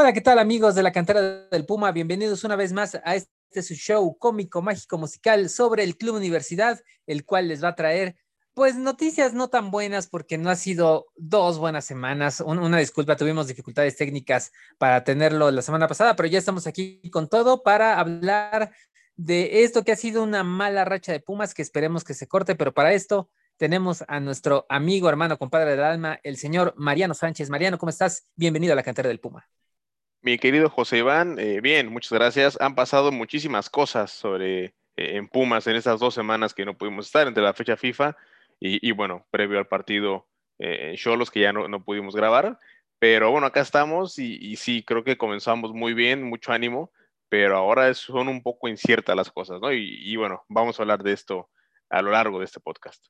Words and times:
Hola, 0.00 0.12
¿qué 0.12 0.20
tal 0.20 0.38
amigos 0.38 0.76
de 0.76 0.84
la 0.84 0.92
cantera 0.92 1.20
del 1.50 1.66
Puma? 1.66 1.90
Bienvenidos 1.90 2.44
una 2.44 2.54
vez 2.54 2.72
más 2.72 2.94
a 2.94 3.16
este 3.16 3.62
su 3.64 3.74
show 3.74 4.16
cómico, 4.16 4.62
mágico, 4.62 4.96
musical 4.96 5.48
sobre 5.48 5.82
el 5.82 5.96
Club 5.96 6.14
Universidad, 6.14 6.80
el 7.08 7.24
cual 7.24 7.48
les 7.48 7.64
va 7.64 7.70
a 7.70 7.74
traer 7.74 8.14
pues 8.54 8.76
noticias 8.76 9.34
no 9.34 9.48
tan 9.48 9.72
buenas 9.72 10.06
porque 10.06 10.38
no 10.38 10.50
ha 10.50 10.54
sido 10.54 11.06
dos 11.16 11.58
buenas 11.58 11.84
semanas. 11.84 12.40
una 12.40 12.78
disculpa, 12.78 13.16
tuvimos 13.16 13.48
dificultades 13.48 13.96
técnicas 13.96 14.52
para 14.78 15.02
tenerlo 15.02 15.50
la 15.50 15.62
semana 15.62 15.88
pasada, 15.88 16.14
pero 16.14 16.28
ya 16.28 16.38
estamos 16.38 16.68
aquí 16.68 17.00
con 17.10 17.28
todo 17.28 17.64
para 17.64 17.98
hablar 17.98 18.70
de 19.16 19.64
esto 19.64 19.82
que 19.82 19.90
ha 19.90 19.96
sido 19.96 20.22
una 20.22 20.44
mala 20.44 20.84
racha 20.84 21.10
de 21.10 21.18
Pumas 21.18 21.54
que 21.54 21.62
esperemos 21.62 22.04
que 22.04 22.14
se 22.14 22.28
corte, 22.28 22.54
pero 22.54 22.72
para 22.72 22.92
esto 22.92 23.30
tenemos 23.56 24.04
a 24.06 24.20
nuestro 24.20 24.64
amigo, 24.68 25.08
hermano, 25.08 25.38
compadre 25.38 25.72
del 25.72 25.82
alma, 25.82 26.20
el 26.22 26.36
señor 26.36 26.72
Mariano 26.76 27.14
Sánchez. 27.14 27.50
Mariano, 27.50 27.78
¿cómo 27.78 27.90
estás? 27.90 28.28
Bienvenido 28.36 28.74
a 28.74 28.76
la 28.76 28.84
cantera 28.84 29.08
del 29.08 29.18
Puma. 29.18 29.48
Mi 30.28 30.36
querido 30.36 30.68
José 30.68 30.98
Iván, 30.98 31.38
eh, 31.38 31.62
bien, 31.62 31.90
muchas 31.90 32.12
gracias. 32.12 32.58
Han 32.60 32.74
pasado 32.74 33.10
muchísimas 33.10 33.70
cosas 33.70 34.10
sobre 34.10 34.64
eh, 34.66 34.72
en 35.16 35.26
Pumas 35.26 35.66
en 35.66 35.74
estas 35.74 36.00
dos 36.00 36.12
semanas 36.12 36.52
que 36.52 36.66
no 36.66 36.76
pudimos 36.76 37.06
estar 37.06 37.26
entre 37.26 37.42
la 37.42 37.54
fecha 37.54 37.78
FIFA 37.78 38.14
y, 38.60 38.90
bueno, 38.92 39.26
previo 39.30 39.58
al 39.58 39.68
partido 39.68 40.28
eh, 40.58 40.90
en 40.90 40.96
Cholos 40.96 41.30
que 41.30 41.40
ya 41.40 41.54
no, 41.54 41.66
no, 41.66 41.82
pudimos 41.82 42.14
grabar. 42.14 42.58
Pero 42.98 43.30
bueno, 43.30 43.46
acá 43.46 43.62
estamos 43.62 44.18
y, 44.18 44.54
sí, 44.56 44.84
creo 44.86 45.02
que 45.02 45.16
comenzamos 45.16 45.72
muy 45.72 45.94
bien, 45.94 46.22
mucho 46.22 46.52
ánimo, 46.52 46.92
pero 47.30 47.56
ahora 47.56 47.94
son 47.94 48.28
un 48.28 48.42
poco 48.42 48.68
inciertas 48.68 49.16
las 49.16 49.32
cosas, 49.32 49.62
¿no? 49.62 49.72
Y, 49.72 50.12
y 50.12 50.16
bueno, 50.16 50.44
vamos 50.50 50.78
a 50.78 50.82
hablar 50.82 51.02
de 51.02 51.14
esto 51.14 51.48
a 51.88 52.02
lo 52.02 52.10
largo 52.10 52.38
de 52.38 52.44
este 52.44 52.60
podcast. 52.60 53.02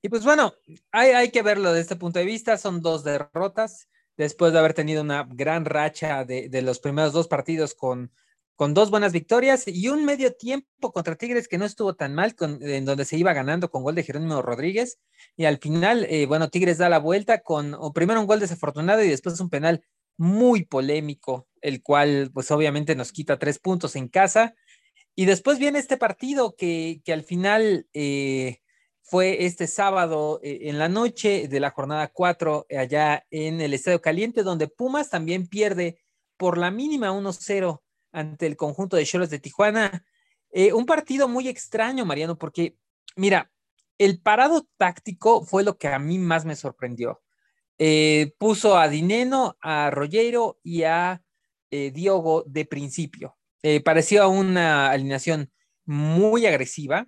Y 0.00 0.08
pues 0.08 0.22
bueno, 0.22 0.54
hay, 0.92 1.10
hay 1.10 1.32
que 1.32 1.42
verlo 1.42 1.70
desde 1.70 1.80
este 1.80 1.96
punto 1.96 2.20
de 2.20 2.24
vista, 2.24 2.56
son 2.56 2.80
dos 2.80 3.02
derrotas 3.02 3.88
después 4.16 4.52
de 4.52 4.58
haber 4.58 4.74
tenido 4.74 5.02
una 5.02 5.26
gran 5.28 5.64
racha 5.64 6.24
de, 6.24 6.62
los 6.62 6.78
primeros 6.78 7.12
dos 7.12 7.28
partidos 7.28 7.74
con, 7.74 8.12
con 8.54 8.74
dos 8.74 8.90
buenas 8.90 9.12
victorias 9.12 9.66
y 9.66 9.88
un 9.88 10.04
medio 10.04 10.34
tiempo 10.34 10.92
contra 10.92 11.16
Tigres 11.16 11.48
que 11.48 11.58
no 11.58 11.64
estuvo 11.64 11.94
tan 11.94 12.14
mal, 12.14 12.34
en 12.60 12.84
donde 12.84 13.04
se 13.04 13.16
iba 13.16 13.32
ganando 13.32 13.70
con 13.70 13.82
gol 13.82 13.94
de 13.94 14.04
Jerónimo 14.04 14.42
Rodríguez. 14.42 14.98
Y 15.36 15.44
al 15.44 15.58
final, 15.58 16.06
eh, 16.08 16.26
bueno, 16.26 16.48
Tigres 16.48 16.78
da 16.78 16.88
la 16.88 16.98
vuelta 16.98 17.40
con 17.40 17.76
primero 17.94 18.20
un 18.20 18.26
gol 18.26 18.40
desafortunado 18.40 19.02
y 19.02 19.08
después 19.08 19.40
un 19.40 19.50
penal 19.50 19.82
muy 20.16 20.64
polémico, 20.64 21.48
el 21.60 21.82
cual 21.82 22.30
pues 22.32 22.50
obviamente 22.50 22.94
nos 22.94 23.10
quita 23.12 23.38
tres 23.38 23.58
puntos 23.58 23.96
en 23.96 24.08
casa. 24.08 24.54
Y 25.16 25.26
después 25.26 25.58
viene 25.58 25.78
este 25.78 25.96
partido 25.96 26.54
que, 26.56 27.00
que 27.04 27.12
al 27.12 27.22
final... 27.22 27.88
Eh, 27.92 28.60
fue 29.04 29.44
este 29.44 29.66
sábado 29.66 30.40
eh, 30.42 30.60
en 30.62 30.78
la 30.78 30.88
noche 30.88 31.46
de 31.46 31.60
la 31.60 31.70
jornada 31.70 32.08
4 32.08 32.66
eh, 32.70 32.78
allá 32.78 33.26
en 33.30 33.60
el 33.60 33.74
Estadio 33.74 34.00
Caliente, 34.00 34.42
donde 34.42 34.66
Pumas 34.66 35.10
también 35.10 35.46
pierde 35.46 36.00
por 36.38 36.56
la 36.56 36.70
mínima 36.70 37.12
1-0 37.12 37.82
ante 38.12 38.46
el 38.46 38.56
conjunto 38.56 38.96
de 38.96 39.04
Cholos 39.04 39.28
de 39.28 39.38
Tijuana. 39.38 40.04
Eh, 40.50 40.72
un 40.72 40.86
partido 40.86 41.28
muy 41.28 41.48
extraño, 41.48 42.06
Mariano, 42.06 42.38
porque 42.38 42.78
mira, 43.14 43.52
el 43.98 44.22
parado 44.22 44.66
táctico 44.78 45.44
fue 45.44 45.64
lo 45.64 45.76
que 45.76 45.88
a 45.88 45.98
mí 45.98 46.18
más 46.18 46.46
me 46.46 46.56
sorprendió. 46.56 47.22
puso 48.38 48.78
a 48.78 48.88
Dineno, 48.88 49.58
a 49.60 49.90
Rollero 49.90 50.58
y 50.62 50.84
a 50.84 51.22
Diogo 51.70 52.44
de 52.46 52.64
principio. 52.64 53.36
parecía 53.84 54.28
una 54.28 54.90
alineación 54.90 55.52
muy 55.84 56.46
agresiva, 56.46 57.06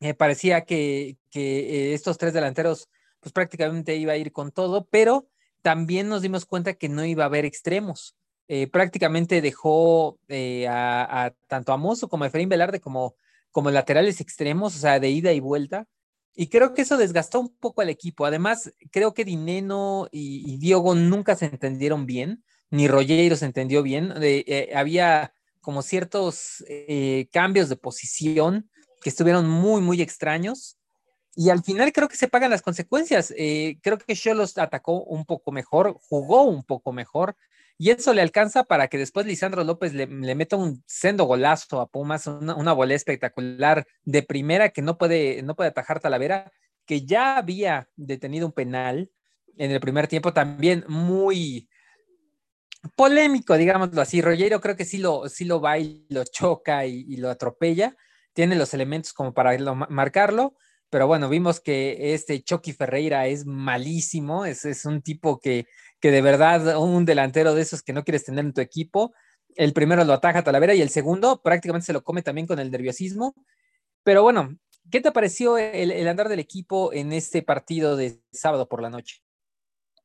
me 0.00 0.14
parecía 0.14 0.62
que, 0.62 1.18
que 1.30 1.90
eh, 1.90 1.94
estos 1.94 2.18
tres 2.18 2.32
delanteros, 2.32 2.88
pues 3.20 3.32
prácticamente 3.32 3.96
iba 3.96 4.14
a 4.14 4.16
ir 4.16 4.32
con 4.32 4.50
todo, 4.50 4.88
pero 4.90 5.28
también 5.62 6.08
nos 6.08 6.22
dimos 6.22 6.46
cuenta 6.46 6.74
que 6.74 6.88
no 6.88 7.04
iba 7.04 7.24
a 7.24 7.26
haber 7.26 7.44
extremos. 7.44 8.16
Eh, 8.48 8.66
prácticamente 8.66 9.42
dejó 9.42 10.18
eh, 10.28 10.66
a, 10.68 11.32
tanto 11.46 11.72
a 11.72 11.76
Mozo 11.76 12.08
como 12.08 12.24
a 12.24 12.26
Efraín 12.26 12.48
Velarde 12.48 12.80
como, 12.80 13.14
como 13.50 13.70
laterales 13.70 14.20
extremos, 14.20 14.74
o 14.74 14.78
sea, 14.78 14.98
de 14.98 15.10
ida 15.10 15.32
y 15.32 15.40
vuelta. 15.40 15.86
Y 16.34 16.48
creo 16.48 16.72
que 16.72 16.82
eso 16.82 16.96
desgastó 16.96 17.38
un 17.38 17.54
poco 17.54 17.82
al 17.82 17.90
equipo. 17.90 18.24
Además, 18.24 18.72
creo 18.90 19.12
que 19.12 19.26
Dineno 19.26 20.08
y, 20.10 20.56
Diogo 20.56 20.94
nunca 20.94 21.36
se 21.36 21.46
entendieron 21.46 22.06
bien, 22.06 22.42
ni 22.70 22.88
Rollero 22.88 23.36
se 23.36 23.44
entendió 23.44 23.82
bien. 23.82 24.14
había 24.74 25.34
como 25.60 25.82
ciertos 25.82 26.64
cambios 27.32 27.68
de 27.68 27.76
posición 27.76 28.70
que 29.00 29.08
estuvieron 29.08 29.48
muy, 29.48 29.80
muy 29.80 30.02
extraños. 30.02 30.78
Y 31.34 31.50
al 31.50 31.62
final 31.62 31.92
creo 31.92 32.08
que 32.08 32.16
se 32.16 32.28
pagan 32.28 32.50
las 32.50 32.62
consecuencias. 32.62 33.32
Eh, 33.36 33.78
creo 33.82 33.98
que 33.98 34.14
Cholos 34.14 34.58
atacó 34.58 35.04
un 35.04 35.24
poco 35.24 35.52
mejor, 35.52 35.96
jugó 36.00 36.42
un 36.42 36.64
poco 36.64 36.92
mejor, 36.92 37.36
y 37.78 37.90
eso 37.90 38.12
le 38.12 38.20
alcanza 38.20 38.64
para 38.64 38.88
que 38.88 38.98
después 38.98 39.24
Lisandro 39.24 39.64
López 39.64 39.94
le, 39.94 40.06
meta 40.06 40.56
un 40.56 40.82
sendo 40.86 41.24
golazo 41.24 41.80
a 41.80 41.88
Pumas, 41.88 42.26
una, 42.26 42.54
una 42.54 42.74
volea 42.74 42.96
espectacular 42.96 43.86
de 44.04 44.22
primera 44.22 44.68
que 44.68 44.82
no 44.82 44.98
puede, 44.98 45.42
no 45.42 45.56
puede 45.56 45.70
atajar 45.70 45.98
Talavera, 45.98 46.52
que 46.84 47.06
ya 47.06 47.38
había 47.38 47.88
detenido 47.96 48.46
un 48.46 48.52
penal 48.52 49.10
en 49.56 49.70
el 49.70 49.80
primer 49.80 50.08
tiempo, 50.08 50.34
también 50.34 50.84
muy 50.88 51.70
polémico, 52.96 53.56
digámoslo 53.56 54.02
así. 54.02 54.20
Rollero 54.20 54.60
creo 54.60 54.76
que 54.76 54.84
sí 54.84 54.98
lo, 54.98 55.28
sí 55.30 55.46
lo 55.46 55.60
va 55.62 55.78
y 55.78 56.04
lo 56.10 56.24
choca 56.24 56.84
y 56.84 57.16
lo 57.16 57.30
atropella 57.30 57.96
tiene 58.32 58.56
los 58.56 58.74
elementos 58.74 59.12
como 59.12 59.34
para 59.34 59.56
marcarlo, 59.88 60.54
pero 60.90 61.06
bueno, 61.06 61.28
vimos 61.28 61.60
que 61.60 62.14
este 62.14 62.42
Chucky 62.42 62.72
Ferreira 62.72 63.28
es 63.28 63.46
malísimo, 63.46 64.44
es, 64.44 64.84
un 64.84 65.02
tipo 65.02 65.38
que, 65.38 65.66
que 66.00 66.10
de 66.10 66.20
verdad, 66.20 66.78
un 66.78 67.04
delantero 67.04 67.54
de 67.54 67.62
esos 67.62 67.82
que 67.82 67.92
no 67.92 68.02
quieres 68.02 68.24
tener 68.24 68.44
en 68.44 68.52
tu 68.52 68.60
equipo. 68.60 69.14
El 69.54 69.72
primero 69.72 70.04
lo 70.04 70.12
ataja 70.12 70.42
Talavera 70.42 70.74
y 70.74 70.82
el 70.82 70.90
segundo 70.90 71.40
prácticamente 71.42 71.86
se 71.86 71.92
lo 71.92 72.02
come 72.02 72.22
también 72.22 72.48
con 72.48 72.58
el 72.58 72.72
nerviosismo. 72.72 73.34
Pero 74.02 74.22
bueno, 74.22 74.56
¿qué 74.90 75.00
te 75.00 75.12
pareció 75.12 75.58
el, 75.58 76.08
andar 76.08 76.28
del 76.28 76.40
equipo 76.40 76.92
en 76.92 77.12
este 77.12 77.42
partido 77.42 77.96
de 77.96 78.20
sábado 78.32 78.68
por 78.68 78.82
la 78.82 78.90
noche? 78.90 79.22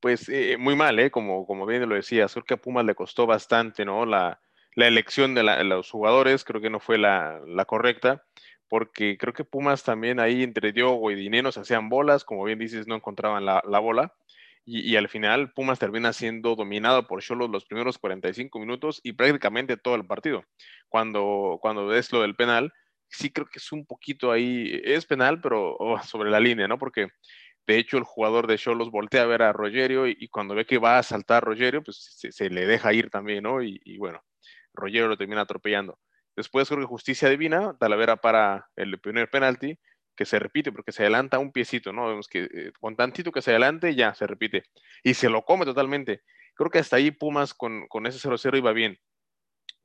Pues 0.02 0.30
eh, 0.30 0.56
muy 0.60 0.76
mal, 0.76 1.00
¿eh? 1.00 1.10
Como, 1.10 1.48
como 1.48 1.66
bien 1.66 1.90
lo 1.90 1.96
decías, 1.96 2.34
creo 2.34 2.46
que 2.46 2.54
a 2.54 2.62
Pumas 2.62 2.86
le 2.86 2.94
costó 2.94 3.26
bastante, 3.26 3.86
¿no? 3.86 4.06
La, 4.06 4.40
la 4.76 4.88
elección 4.88 5.34
de, 5.34 5.44
los 5.64 5.90
jugadores 5.90 6.44
creo 6.44 6.62
que 6.62 6.70
no 6.70 6.80
fue 6.80 6.98
la, 6.98 7.42
correcta, 7.66 8.24
porque 8.68 9.18
creo 9.18 9.34
que 9.34 9.46
Pumas 9.46 9.84
también 9.84 10.20
ahí 10.20 10.44
entre 10.44 10.74
Diogo 10.74 11.12
y 11.12 11.16
Dinero 11.16 11.52
se 11.52 11.62
hacían 11.62 11.90
bolas, 11.90 12.26
como 12.26 12.44
bien 12.44 12.60
dices, 12.60 12.88
no 12.88 12.96
encontraban 12.96 13.46
la, 13.46 13.80
bola. 13.80 14.14
Y, 14.66 14.96
al 14.96 15.08
final 15.10 15.54
Pumas 15.54 15.80
termina 15.80 16.12
siendo 16.12 16.56
dominado 16.56 17.08
por 17.08 17.22
Cholos 17.22 17.50
los 17.52 17.66
primeros 17.66 18.00
45 18.00 18.60
minutos 18.60 19.00
y 19.04 19.14
prácticamente 19.14 19.78
todo 19.78 19.96
el 19.96 20.06
partido. 20.06 20.44
Cuando, 20.90 21.60
cuando 21.62 21.94
es 21.94 22.12
lo 22.12 22.22
del 22.22 22.36
penal, 22.36 22.74
sí 23.08 23.32
creo 23.32 23.46
que 23.46 23.60
es 23.60 23.72
un 23.72 23.86
poquito 23.86 24.32
ahí, 24.32 24.82
es 24.84 25.06
penal, 25.06 25.40
pero 25.40 25.76
oh, 25.78 26.02
sobre 26.02 26.32
la 26.32 26.40
línea, 26.40 26.68
¿no? 26.68 26.80
Porque 26.80 27.10
de 27.68 27.78
hecho 27.78 27.98
el 27.98 28.04
jugador 28.04 28.48
de 28.48 28.58
Cholos 28.58 28.92
voltea 28.92 29.22
a 29.24 29.28
ver 29.28 29.44
a 29.44 29.54
Rogerio 29.54 30.08
y, 30.08 30.28
cuando 30.30 30.56
ve 30.56 30.66
que 30.66 30.80
va 30.80 30.98
a 30.98 31.04
saltar 31.04 31.38
a 31.38 31.42
Rogerio, 31.42 31.84
pues 31.84 32.18
se, 32.20 32.50
le 32.50 32.66
deja 32.66 32.94
ir 32.94 33.10
también, 33.10 33.44
¿no? 33.44 33.62
y 33.62 33.98
bueno, 33.98 34.24
Rollero 34.76 35.08
lo 35.08 35.18
termina 35.18 35.42
atropellando. 35.42 36.00
Después 36.36 36.68
creo 36.68 36.82
que 36.82 36.86
justicia 36.86 37.30
divina, 37.30 37.78
Talavera 37.80 38.18
para 38.18 38.70
el 38.76 39.00
primer 39.00 39.30
penalti, 39.30 39.80
que 40.16 40.26
se 40.26 40.40
repite 40.40 40.72
porque 40.72 40.92
se 40.92 41.04
adelanta 41.04 41.40
un 41.40 41.52
piecito, 41.52 41.94
¿no? 41.94 42.08
Vemos 42.08 42.28
que 42.28 42.44
eh, 42.44 42.72
con 42.80 42.96
tantito 42.96 43.32
que 43.32 43.42
se 43.42 43.52
adelante 43.52 43.96
ya 43.96 44.14
se 44.16 44.28
repite. 44.28 44.64
Y 45.04 45.14
se 45.14 45.30
lo 45.30 45.44
come 45.44 45.66
totalmente. 45.66 46.24
Creo 46.56 46.70
que 46.70 46.80
hasta 46.80 46.96
ahí 46.98 47.12
Pumas 47.12 47.54
con, 47.54 47.88
con 47.88 48.06
ese 48.08 48.26
0-0 48.28 48.58
iba 48.58 48.72
bien. 48.72 48.98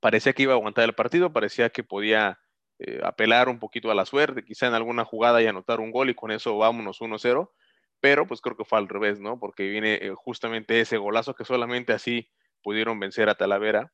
Parecía 0.01 0.33
que 0.33 0.45
iba 0.45 0.53
a 0.53 0.57
aguantar 0.57 0.85
el 0.85 0.95
partido, 0.95 1.33
parecía 1.33 1.71
que 1.71 1.85
podía 1.85 2.39
eh, 2.79 3.01
apelar 3.05 3.49
un 3.49 3.59
poquito 3.59 3.91
a 3.91 3.95
la 3.95 4.07
suerte, 4.07 4.45
quizá 4.45 4.67
en 4.67 4.75
alguna 4.75 5.05
jugada 5.05 5.43
y 5.43 5.47
anotar 5.47 5.81
un 5.81 5.91
gol 5.91 6.11
y 6.11 6.15
con 6.15 6.31
eso 6.31 6.57
vámonos 6.57 7.01
1-0. 7.01 7.51
Pero 8.01 8.27
pues 8.27 8.41
creo 8.41 8.57
que 8.57 8.65
fue 8.65 8.79
al 8.79 8.89
revés, 8.89 9.21
¿no? 9.21 9.39
Porque 9.39 9.69
viene 9.69 9.95
eh, 9.95 10.15
justamente 10.15 10.81
ese 10.81 10.97
golazo 10.97 11.35
que 11.35 11.45
solamente 11.45 11.93
así 11.93 12.31
pudieron 12.63 12.99
vencer 12.99 13.29
a 13.29 13.35
Talavera 13.35 13.93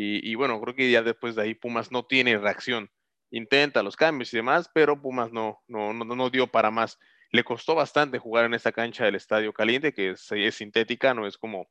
y, 0.00 0.34
bueno, 0.36 0.60
creo 0.60 0.76
que 0.76 0.90
ya 0.90 1.02
después 1.02 1.34
de 1.34 1.42
ahí 1.42 1.54
Pumas 1.54 1.90
no 1.90 2.04
tiene 2.04 2.38
reacción. 2.38 2.88
Intenta 3.30 3.82
los 3.82 3.96
cambios 3.96 4.32
y 4.32 4.36
demás, 4.36 4.70
pero 4.72 5.00
Pumas 5.02 5.32
no, 5.32 5.58
no, 5.66 5.92
no, 5.92 6.30
dio 6.30 6.46
para 6.46 6.70
más. 6.70 6.98
Le 7.32 7.42
costó 7.42 7.74
bastante 7.74 8.18
jugar 8.18 8.44
en 8.44 8.54
esta 8.54 8.70
cancha 8.70 9.04
del 9.04 9.16
Estadio 9.16 9.52
Caliente, 9.52 9.92
que 9.92 10.10
es, 10.10 10.30
es, 10.30 10.54
sintética, 10.54 11.14
no 11.14 11.26
es 11.26 11.36
como 11.36 11.68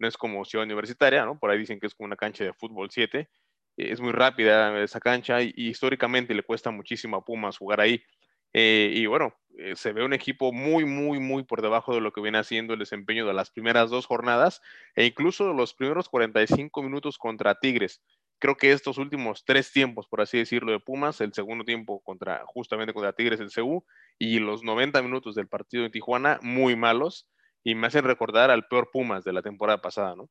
no 0.00 0.08
es 0.08 0.16
como 0.16 0.44
Ciudad 0.44 0.64
Universitaria, 0.64 1.24
¿no? 1.24 1.38
Por 1.38 1.50
ahí 1.50 1.58
dicen 1.58 1.80
que 1.80 1.86
es 1.86 1.94
como 1.94 2.06
una 2.06 2.16
cancha 2.16 2.44
de 2.44 2.52
fútbol 2.52 2.88
7. 2.90 3.28
Es 3.76 4.00
muy 4.00 4.12
rápida 4.12 4.82
esa 4.82 5.00
cancha 5.00 5.42
y, 5.42 5.52
históricamente 5.56 6.34
le 6.34 6.42
cuesta 6.42 6.70
muchísimo 6.70 7.16
a 7.16 7.24
Pumas 7.24 7.58
jugar 7.58 7.80
ahí. 7.80 8.02
Eh, 8.52 8.92
y 8.94 9.06
bueno, 9.06 9.34
eh, 9.58 9.74
se 9.74 9.92
ve 9.92 10.04
un 10.04 10.12
equipo 10.12 10.52
muy, 10.52 10.84
muy, 10.84 11.18
muy 11.18 11.42
por 11.42 11.62
debajo 11.62 11.92
de 11.92 12.00
lo 12.00 12.12
que 12.12 12.20
viene 12.20 12.38
haciendo 12.38 12.74
el 12.74 12.78
desempeño 12.78 13.26
de 13.26 13.34
las 13.34 13.50
primeras 13.50 13.90
dos 13.90 14.06
jornadas 14.06 14.62
e 14.94 15.04
incluso 15.04 15.52
los 15.52 15.74
primeros 15.74 16.08
45 16.08 16.80
minutos 16.80 17.18
contra 17.18 17.56
Tigres. 17.56 18.00
Creo 18.38 18.56
que 18.56 18.70
estos 18.70 18.98
últimos 18.98 19.44
tres 19.44 19.72
tiempos, 19.72 20.06
por 20.06 20.20
así 20.20 20.38
decirlo, 20.38 20.70
de 20.70 20.78
Pumas, 20.78 21.20
el 21.20 21.32
segundo 21.32 21.64
tiempo 21.64 22.00
contra, 22.04 22.44
justamente 22.46 22.94
contra 22.94 23.12
Tigres, 23.12 23.40
el 23.40 23.52
CU, 23.52 23.84
y 24.16 24.38
los 24.38 24.62
90 24.62 25.02
minutos 25.02 25.34
del 25.34 25.48
partido 25.48 25.84
en 25.84 25.90
Tijuana, 25.90 26.38
muy 26.40 26.76
malos. 26.76 27.28
y 27.64 27.74
me 27.74 27.88
hacen 27.88 28.04
recordar 28.04 28.52
al 28.52 28.68
peor 28.68 28.90
Pumas 28.92 29.24
de 29.24 29.32
la 29.32 29.42
temporada 29.42 29.82
pasada, 29.82 30.14
¿no? 30.14 30.30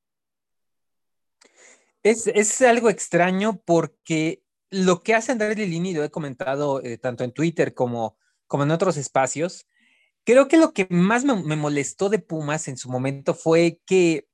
Es, 2.01 2.61
algo 2.61 2.89
extraño 2.89 3.61
porque 3.65 4.41
lo 4.69 5.03
que 5.03 5.13
hace 5.13 5.33
Andrés 5.33 5.57
Lilini, 5.57 5.93
lo 5.93 6.05
he 6.05 6.09
comentado 6.09 6.81
eh, 6.81 6.97
tanto 6.97 7.25
en 7.25 7.33
Twitter 7.33 7.73
como, 7.73 8.17
como 8.47 8.63
en 8.63 8.71
otros 8.71 8.97
espacios, 8.97 9.67
creo 10.23 10.47
que 10.47 10.57
lo 10.57 10.73
que 10.73 10.87
más 10.89 11.23
me, 11.23 11.55
molestó 11.55 12.09
de 12.09 12.19
Pumas 12.19 12.67
en 12.67 12.77
su 12.77 12.89
momento 12.89 13.33
fue 13.33 13.79
que 13.85 14.27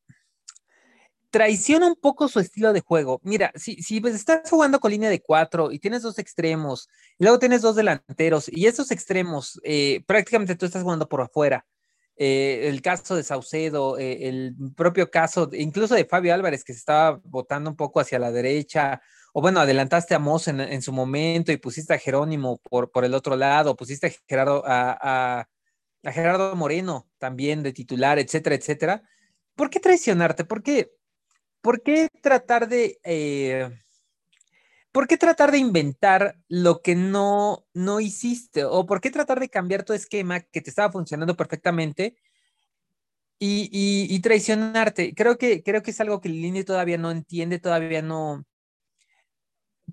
traiciona 1.30 1.88
un 1.88 1.96
poco 1.96 2.28
su 2.28 2.40
estilo 2.40 2.74
de 2.74 2.82
juego. 2.82 3.20
Mira, 3.24 3.52
si, 3.56 3.82
si 3.82 4.00
pues, 4.00 4.14
estás 4.14 4.50
jugando 4.50 4.80
con 4.80 4.92
línea 4.92 5.10
de 5.10 5.22
cuatro 5.22 5.72
y 5.72 5.80
tienes 5.80 6.04
dos 6.04 6.20
extremos, 6.20 6.88
y 7.18 7.24
luego 7.24 7.40
tienes 7.40 7.62
dos 7.62 7.76
delanteros, 7.76 8.50
y 8.52 8.68
esos 8.68 8.92
extremos, 8.92 9.60
eh, 9.64 10.04
prácticamente 10.06 10.56
tú 10.56 10.66
estás 10.66 10.84
jugando 10.84 11.10
por 11.10 11.22
afuera. 11.22 11.66
Eh, 12.16 12.68
el 12.68 12.82
caso 12.84 13.16
de 13.16 13.24
Saucedo, 13.24 13.98
eh, 13.98 14.30
el 14.30 14.56
propio 14.76 15.10
caso, 15.10 15.50
incluso 15.54 15.96
de 15.96 16.06
Fabio 16.06 16.34
Álvarez, 16.34 16.64
que 16.64 16.74
se 16.74 16.80
estaba 16.80 17.20
botando 17.24 17.72
un 17.72 17.76
poco 17.76 18.00
hacia 18.00 18.20
la 18.20 18.32
derecha, 18.32 19.02
o 19.34 19.42
bueno, 19.42 19.60
adelantaste 19.60 20.16
a 20.16 20.20
Moss 20.20 20.48
en, 20.48 20.82
su 20.82 20.94
momento 20.94 21.52
y 21.52 21.58
pusiste 21.58 21.94
a 21.94 22.00
Jerónimo 22.00 22.60
por, 22.60 22.92
por 22.92 23.04
el 23.04 23.14
otro 23.14 23.36
lado, 23.36 23.76
pusiste 23.76 24.08
a 24.08 24.12
Gerardo, 24.28 24.64
a, 24.66 25.48
a 26.04 26.12
Gerardo 26.12 26.56
Moreno 26.56 27.10
también 27.18 27.64
de 27.64 27.74
titular, 27.74 28.20
etcétera, 28.20 28.56
etcétera. 28.56 29.04
¿Por 29.56 29.70
qué 29.70 29.80
traicionarte? 29.80 30.46
¿Por 30.46 30.64
qué? 30.64 30.92
¿por 31.64 31.82
qué 31.82 32.10
tratar 32.22 32.68
de... 32.68 33.00
Eh, 33.04 33.70
¿Por 34.92 35.08
qué 35.08 35.18
tratar 35.18 35.52
de 35.52 35.58
inventar 35.58 36.38
lo 36.48 36.84
que 36.84 36.94
no, 36.94 37.66
no 37.74 38.00
hiciste? 38.00 38.64
¿O 38.64 38.86
por 38.86 39.02
qué 39.02 39.10
tratar 39.10 39.40
de 39.40 39.50
cambiar 39.50 39.84
tu 39.84 39.94
esquema 39.94 40.42
que 40.42 40.62
te 40.62 40.70
estaba 40.70 40.92
funcionando 40.92 41.36
perfectamente 41.36 42.16
y, 43.40 44.20
traicionarte? 44.22 45.16
Creo 45.16 45.40
que, 45.40 45.64
creo 45.64 45.82
que 45.82 45.92
es 45.92 46.00
algo 46.00 46.22
que 46.22 46.30
Lini 46.30 46.64
todavía 46.64 47.00
no 47.00 47.10
entiende, 47.10 47.58
todavía 47.58 48.04
no... 48.04 48.46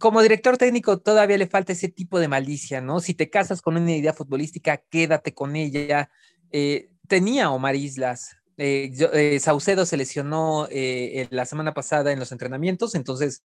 Como 0.01 0.23
director 0.23 0.57
técnico 0.57 0.99
todavía 0.99 1.37
le 1.37 1.47
falta 1.47 1.75
ese 1.75 1.89
tipo 1.89 2.19
de 2.19 2.27
malicia, 2.27 2.81
¿no? 2.81 3.01
Si 3.01 3.13
te 3.13 3.29
casas 3.29 3.61
con 3.61 3.77
una 3.77 3.95
idea 3.95 4.15
futbolística, 4.15 4.79
quédate 4.79 5.35
con 5.35 5.57
ella. 5.57 6.11
Eh, 6.53 6.89
tenía 7.07 7.51
Omar 7.51 7.77
Islas, 7.77 8.35
eh, 8.57 8.91
eh, 9.13 9.39
Saucedo 9.41 9.85
se 9.85 9.99
lesionó 9.99 10.67
la 10.71 11.45
semana 11.45 11.75
pasada 11.75 12.13
en 12.13 12.19
los 12.19 12.33
entrenamientos, 12.33 12.95
entonces, 12.95 13.45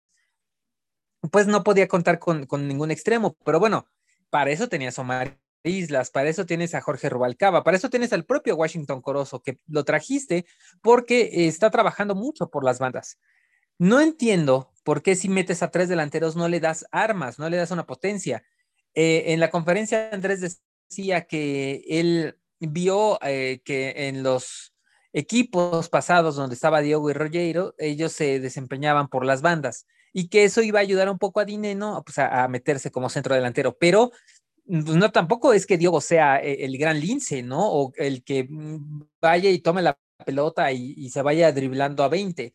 pues 1.31 1.47
no 1.47 1.63
podía 1.63 1.87
contar 1.87 2.19
con, 2.19 2.47
ningún 2.67 2.91
extremo, 2.91 3.35
pero 3.43 3.59
bueno, 3.59 3.87
para 4.29 4.51
eso 4.51 4.69
tenías 4.69 4.99
a 4.99 5.01
Omar 5.01 5.39
Islas, 5.63 6.11
para 6.11 6.29
eso 6.29 6.45
tienes 6.45 6.75
a 6.75 6.81
Jorge 6.81 7.09
Rubalcaba, 7.09 7.63
para 7.63 7.77
eso 7.77 7.89
tienes 7.89 8.13
al 8.13 8.25
propio 8.25 8.55
Washington 8.57 9.01
Corozo, 9.01 9.41
que 9.41 9.57
lo 9.67 9.83
trajiste 9.85 10.45
porque 10.83 11.47
está 11.47 11.71
trabajando 11.71 12.13
mucho 12.13 12.51
por 12.51 12.63
las 12.63 12.77
bandas. 12.77 13.17
No 13.79 14.01
entiendo 14.01 14.72
por 14.83 15.01
qué 15.01 15.15
si 15.15 15.29
metes 15.29 15.63
a 15.63 15.71
tres 15.71 15.89
delanteros 15.89 16.35
no 16.35 16.47
le 16.47 16.59
das 16.59 16.85
armas, 16.91 17.39
no 17.39 17.49
le 17.49 17.57
das 17.57 17.71
una 17.71 17.85
potencia. 17.85 18.43
en 18.93 19.39
la 19.39 19.49
conferencia 19.49 20.09
Andrés 20.11 20.59
decía 20.89 21.25
que 21.25 21.83
él 21.87 22.37
vio 22.59 23.19
que 23.21 23.93
en 23.95 24.23
los 24.23 24.73
equipos 25.13 25.89
pasados 25.89 26.35
donde 26.35 26.55
estaba 26.55 26.81
Diego 26.81 27.09
y 27.09 27.13
Rogero, 27.13 27.75
ellos 27.77 28.11
se 28.11 28.39
desempeñaban 28.39 29.07
por 29.07 29.25
las 29.25 29.41
bandas 29.41 29.85
y 30.13 30.27
que 30.29 30.43
eso 30.43 30.61
iba 30.61 30.79
a 30.79 30.81
ayudar 30.81 31.09
un 31.09 31.17
poco 31.17 31.39
a 31.39 31.45
Dineno 31.45 32.03
pues, 32.05 32.19
a, 32.19 32.47
meterse 32.47 32.91
como 32.91 33.09
centro 33.09 33.35
delantero, 33.35 33.75
pero 33.77 34.11
pues, 34.65 34.95
no 34.95 35.11
tampoco 35.11 35.53
es 35.53 35.65
que 35.65 35.77
Diego 35.77 35.99
sea 35.99 36.37
eh, 36.37 36.65
el 36.65 36.77
gran 36.77 36.99
lince, 36.99 37.41
¿no? 37.43 37.67
O 37.71 37.91
el 37.97 38.23
que 38.23 38.47
vaya 39.19 39.49
y 39.49 39.59
tome 39.59 39.81
la 39.81 39.97
pelota 40.25 40.71
y, 40.71 41.09
se 41.09 41.21
vaya 41.21 41.51
driblando 41.51 42.03
a 42.03 42.07
20. 42.07 42.53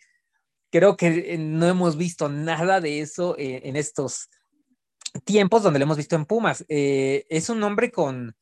Creo 0.70 0.96
que 0.96 1.34
eh, 1.34 1.38
no 1.38 1.66
hemos 1.66 1.96
visto 1.96 2.28
nada 2.28 2.80
de 2.80 3.00
eso 3.00 3.36
eh, 3.38 3.62
en 3.64 3.76
estos 3.76 4.28
tiempos 5.24 5.62
donde 5.62 5.78
lo 5.78 5.84
hemos 5.84 5.96
visto 5.96 6.16
en 6.16 6.26
Pumas. 6.26 6.64
es 6.68 7.48
un 7.48 7.62
hombre 7.62 7.90
con, 7.90 8.36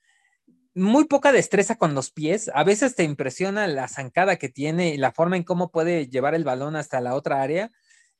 muy 0.76 1.06
poca 1.06 1.32
destreza 1.32 1.76
con 1.76 1.94
los 1.94 2.11
pies. 2.11 2.50
A 2.55 2.62
veces 2.62 2.94
te 2.94 3.02
impresiona 3.02 3.67
la 3.67 3.88
zancada 3.88 4.37
que 4.37 4.50
tiene 4.50 4.90
y 4.90 4.99
la 4.99 5.11
forma 5.11 5.37
en 5.37 5.43
cómo 5.43 5.70
puede 5.70 6.06
llevar 6.08 6.34
el 6.34 6.44
balón 6.44 6.76
hasta 6.76 7.00
la 7.00 7.14
otra 7.14 7.40
área, 7.40 7.73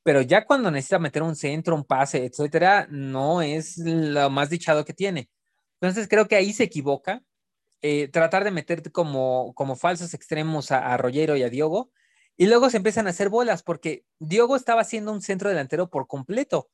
pero 0.03 0.23
ya 0.23 0.47
cuando 0.47 0.71
necesita 0.71 0.99
meter 0.99 1.23
un 1.23 1.37
centro, 1.37 1.75
un 1.75 1.85
pase, 1.85 2.25
etcétera, 2.25 2.89
no 2.91 3.43
es 3.43 3.77
lo 3.77 4.31
más 4.31 4.49
dichado 4.49 4.87
que 4.87 4.95
tiene. 4.95 5.29
Entonces 5.81 6.09
creo 6.09 6.27
que 6.29 6.37
ahí 6.37 6.53
se 6.55 6.65
equivoca. 6.65 7.23
Eh, 7.83 8.09
tratar 8.09 8.43
de 8.43 8.51
meter 8.51 8.91
como, 8.91 9.53
como 9.55 9.77
falsos 9.77 10.15
extremos 10.15 10.73
a, 10.73 10.95
a 10.95 10.97
Rollero 10.97 11.37
y 11.37 11.43
a 11.43 11.51
Diogo, 11.51 11.91
y 12.37 12.47
luego 12.47 12.71
se 12.71 12.77
empiezan 12.77 13.07
a 13.07 13.11
hacer 13.11 13.29
bolas 13.29 13.63
porque 13.63 14.05
Diogo 14.19 14.57
estaba 14.57 14.83
haciendo 14.83 15.13
un 15.13 15.23
centro 15.23 15.49
delantero 15.49 15.89
por 15.89 16.07
completo. 16.07 16.69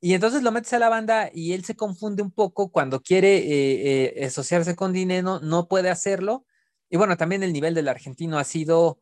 Y 0.00 0.14
entonces 0.14 0.42
lo 0.42 0.52
metes 0.52 0.72
a 0.72 0.78
la 0.78 0.88
banda 0.88 1.30
y 1.32 1.52
él 1.52 1.64
se 1.64 1.76
confunde 1.76 2.22
un 2.22 2.30
poco 2.30 2.70
cuando 2.70 3.02
quiere 3.02 3.36
eh, 3.38 4.22
eh, 4.22 4.24
asociarse 4.26 4.74
con 4.74 4.92
Dineno, 4.92 5.40
no 5.40 5.68
puede 5.68 5.90
hacerlo. 5.90 6.46
Y 6.88 6.96
bueno, 6.96 7.16
también 7.16 7.42
el 7.42 7.52
nivel 7.52 7.74
del 7.74 7.88
argentino 7.88 8.38
ha 8.38 8.44
sido 8.44 9.00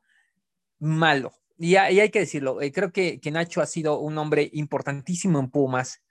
malo. 0.81 1.35
Y, 1.59 1.77
hay 1.77 2.11
que 2.11 2.21
decirlo, 2.21 2.61
eh, 2.63 2.73
creo 2.73 2.93
que, 2.93 3.21
que, 3.21 3.31
Nacho 3.31 3.61
ha 3.61 3.67
sido 3.67 3.99
un 4.01 4.19
hombre 4.19 4.51
importantísimo 4.53 5.39
en 5.41 5.51
Pumas. 5.51 6.03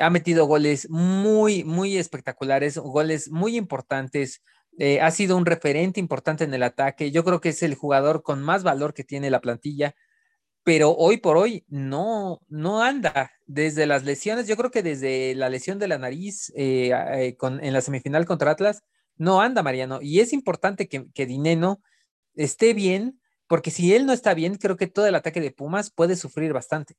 ha 0.00 0.10
metido 0.10 0.46
goles 0.46 0.88
muy, 0.90 1.64
muy 1.64 1.96
espectaculares, 1.96 2.78
goles 2.78 3.30
muy 3.30 3.56
importantes. 3.56 4.42
Ha 5.00 5.10
sido 5.10 5.36
un 5.36 5.44
referente 5.44 6.00
importante 6.00 6.44
en 6.44 6.54
el 6.54 6.62
ataque. 6.62 7.10
Yo 7.10 7.24
creo 7.24 7.40
que 7.40 7.48
es 7.48 7.62
el 7.62 7.74
jugador 7.74 8.22
con 8.22 8.42
más 8.42 8.62
valor 8.62 8.94
que 8.94 9.04
tiene 9.04 9.30
la 9.30 9.40
plantilla 9.40 9.94
pero 10.68 10.90
hoy 10.90 11.16
por 11.16 11.38
hoy 11.38 11.64
no, 11.68 12.42
no 12.46 12.82
anda. 12.82 13.32
Desde 13.46 13.86
las 13.86 14.04
lesiones, 14.04 14.46
yo 14.46 14.54
creo 14.54 14.70
que 14.70 14.82
desde 14.82 15.34
la 15.34 15.48
lesión 15.48 15.78
de 15.78 15.88
la 15.88 15.96
nariz 15.96 16.52
eh, 16.54 16.90
eh, 16.92 17.36
en 17.40 17.72
la 17.72 17.80
semifinal 17.80 18.26
contra 18.26 18.50
Atlas, 18.50 18.84
no 19.16 19.40
anda 19.40 19.62
Mariano. 19.62 20.00
Y 20.02 20.20
es 20.20 20.34
importante 20.34 20.86
que, 20.86 21.06
que 21.14 21.24
Dineno 21.24 21.80
esté 22.34 22.74
bien, 22.74 23.18
porque 23.46 23.70
si 23.70 23.94
él 23.94 24.04
no 24.04 24.12
está 24.12 24.34
bien, 24.34 24.56
creo 24.56 24.76
que 24.76 24.88
todo 24.88 25.06
el 25.06 25.14
ataque 25.14 25.40
de 25.40 25.52
Pumas 25.52 25.90
puede 25.90 26.16
sufrir 26.16 26.52
bastante. 26.52 26.96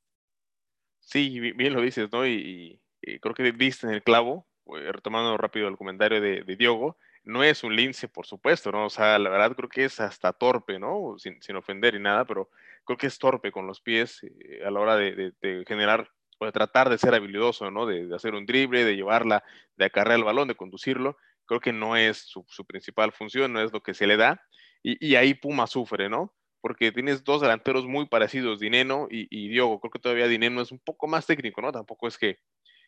Sí, 1.00 1.40
bien 1.40 1.74
lo 1.74 1.81
dices, 1.81 2.12
¿no? 2.12 2.26
Y, 2.26 2.81
creo 3.22 3.36
que 3.36 3.52
diste 3.52 3.86
en 3.86 3.94
el 3.94 4.02
clavo, 4.02 4.48
eh, 4.76 4.92
retomando 4.92 5.38
rápido 5.38 5.68
el 5.68 5.78
comentario 5.78 6.20
de, 6.20 6.42
de 6.42 6.56
Diogo, 6.56 6.98
no 7.30 7.44
es 7.44 7.64
un 7.64 7.76
lince, 7.76 8.08
por 8.08 8.26
supuesto, 8.26 8.72
¿no? 8.72 8.86
O 8.86 8.90
sea, 8.90 9.20
la 9.20 9.30
verdad 9.30 9.56
creo 9.56 9.70
que 9.70 9.86
es 9.86 10.00
hasta 10.00 10.33
torpe, 10.33 10.80
¿no? 10.80 11.16
Sin, 11.18 11.42
sin 11.42 11.56
ofender 11.56 11.95
y 11.95 12.00
nada, 12.00 12.26
pero 12.26 12.50
creo 12.83 12.98
que 12.98 13.07
es 13.07 13.19
torpe 13.19 13.52
con 13.52 13.68
los 13.68 13.81
pies 13.81 14.24
eh, 14.24 14.64
a 14.66 14.71
la 14.71 14.80
hora 14.80 14.95
de, 14.95 15.33
generar 15.68 16.09
o 16.40 16.45
de 16.45 16.52
tratar 16.52 16.90
de 16.90 16.98
ser 16.98 17.14
habilidoso, 17.14 17.69
¿no? 17.69 17.86
De, 17.86 18.14
hacer 18.16 18.33
un 18.33 18.45
drible, 18.45 18.83
de 18.83 18.95
llevarla, 18.95 19.44
de 19.76 19.86
acarrear 19.86 20.18
el 20.18 20.26
balón, 20.26 20.48
de 20.48 20.56
conducirlo. 20.56 21.18
Creo 21.45 21.59
que 21.59 21.71
no 21.71 21.95
es 21.95 22.18
su, 22.18 22.66
principal 22.66 23.12
función, 23.12 23.54
no 23.54 23.62
es 23.62 23.71
lo 23.71 23.81
que 23.81 23.94
se 23.94 24.07
le 24.07 24.18
da. 24.18 24.42
Y, 24.81 25.16
ahí 25.16 25.33
Puma 25.36 25.68
sufre, 25.68 26.09
¿no? 26.09 26.33
Porque 26.62 26.92
tienes 26.92 27.24
dos 27.24 27.42
delanteros 27.42 27.86
muy 27.86 28.07
parecidos, 28.07 28.59
Dineno 28.59 29.07
y, 29.09 29.28
y, 29.30 29.50
Diogo. 29.50 29.80
Creo 29.80 29.92
que 29.92 30.00
todavía 30.00 30.28
Dineno 30.28 30.62
es 30.62 30.71
un 30.71 30.80
poco 30.80 31.07
más 31.07 31.26
técnico, 31.28 31.62
¿no? 31.62 31.71
Tampoco 31.71 32.07
es 32.07 32.18
que, 32.18 32.40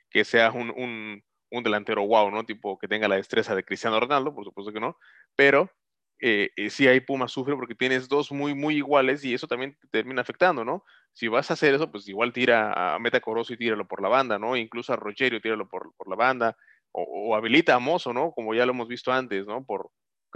que 0.10 0.26
sea 0.26 0.52
un, 0.52 1.24
un 1.52 1.64
delantero 1.64 2.06
wow, 2.08 2.32
¿no? 2.32 2.46
Tipo 2.46 2.80
que 2.80 2.88
tenga 2.88 3.08
la 3.08 3.16
destreza 3.18 3.56
de 3.56 3.64
Cristiano 3.64 4.00
Ronaldo, 4.00 4.34
por 4.34 4.46
supuesto 4.46 4.72
que 4.72 4.80
no. 4.80 4.98
Pero 5.36 5.70
eh, 6.20 6.52
eh, 6.56 6.70
sí 6.70 6.88
hay 6.88 7.02
Puma 7.02 7.28
sufre 7.28 7.56
porque 7.56 7.76
tienes 7.76 8.08
dos 8.08 8.32
muy, 8.32 8.54
muy 8.54 8.78
iguales 8.78 9.26
y 9.26 9.34
eso 9.34 9.48
también 9.48 9.78
te 9.82 9.88
termina 9.88 10.22
afectando, 10.22 10.64
¿no? 10.64 10.84
Si 11.14 11.28
vas 11.28 11.50
a 11.50 11.56
hacer 11.56 11.74
eso, 11.74 11.92
pues 11.92 12.08
igual 12.08 12.32
tira 12.32 12.94
a 12.96 13.00
Meta 13.00 13.20
Corozo 13.20 13.54
y 13.54 13.58
tíralo 13.58 13.88
por 13.88 14.02
la 14.02 14.08
banda, 14.10 14.40
¿no? 14.40 14.56
Incluso 14.56 14.94
a 14.94 14.96
Rogerio 14.96 15.42
tíralo 15.42 15.68
por, 15.68 15.94
por 15.98 16.08
la 16.10 16.16
banda 16.16 16.56
o, 16.92 17.36
habilita 17.36 17.76
a 17.76 17.80
Mozo, 17.80 18.14
¿no? 18.14 18.32
Como 18.32 18.54
ya 18.54 18.66
lo 18.66 18.74
hemos 18.74 18.88
visto 18.88 19.12
antes, 19.12 19.46
¿no? 19.46 19.66
Por, 19.66 19.90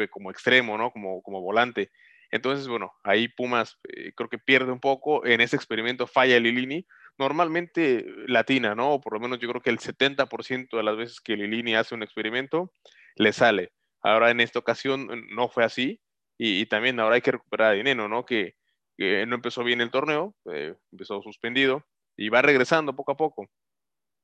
como 0.09 0.31
extremo, 0.31 0.77
¿no? 0.77 0.91
Como, 0.91 1.21
como 1.21 1.41
volante. 1.41 1.91
Entonces, 2.31 2.67
bueno, 2.67 2.91
ahí 3.03 3.27
Pumas 3.27 3.77
eh, 3.83 4.11
creo 4.15 4.29
que 4.29 4.39
pierde 4.39 4.71
un 4.71 4.79
poco. 4.79 5.25
En 5.25 5.39
ese 5.41 5.55
experimento 5.55 6.07
falla 6.07 6.39
Lilini. 6.39 6.85
Normalmente 7.17 8.05
latina, 8.27 8.75
¿no? 8.75 8.99
Por 8.99 9.13
lo 9.13 9.19
menos 9.19 9.39
yo 9.39 9.49
creo 9.49 9.61
que 9.61 9.69
el 9.69 9.79
70% 9.79 10.77
de 10.77 10.83
las 10.83 10.97
veces 10.97 11.21
que 11.21 11.37
Lilini 11.37 11.75
hace 11.75 11.95
un 11.95 12.03
experimento, 12.03 12.71
le 13.15 13.31
sale. 13.33 13.71
Ahora 14.01 14.31
en 14.31 14.41
esta 14.41 14.59
ocasión 14.59 15.09
eh, 15.11 15.21
no 15.31 15.49
fue 15.49 15.63
así 15.63 16.01
y, 16.37 16.65
también 16.65 16.99
ahora 16.99 17.15
hay 17.15 17.21
que 17.21 17.31
recuperar 17.31 17.71
a 17.71 17.75
Dineno, 17.75 18.07
¿no? 18.07 18.25
Que, 18.25 18.55
no 18.97 19.35
empezó 19.35 19.63
bien 19.63 19.81
el 19.81 19.91
torneo, 19.91 20.35
eh, 20.53 20.73
empezó 20.91 21.21
suspendido 21.21 21.85
y 22.15 22.29
va 22.29 22.41
regresando 22.41 22.95
poco 22.95 23.11
a 23.11 23.17
poco. 23.17 23.47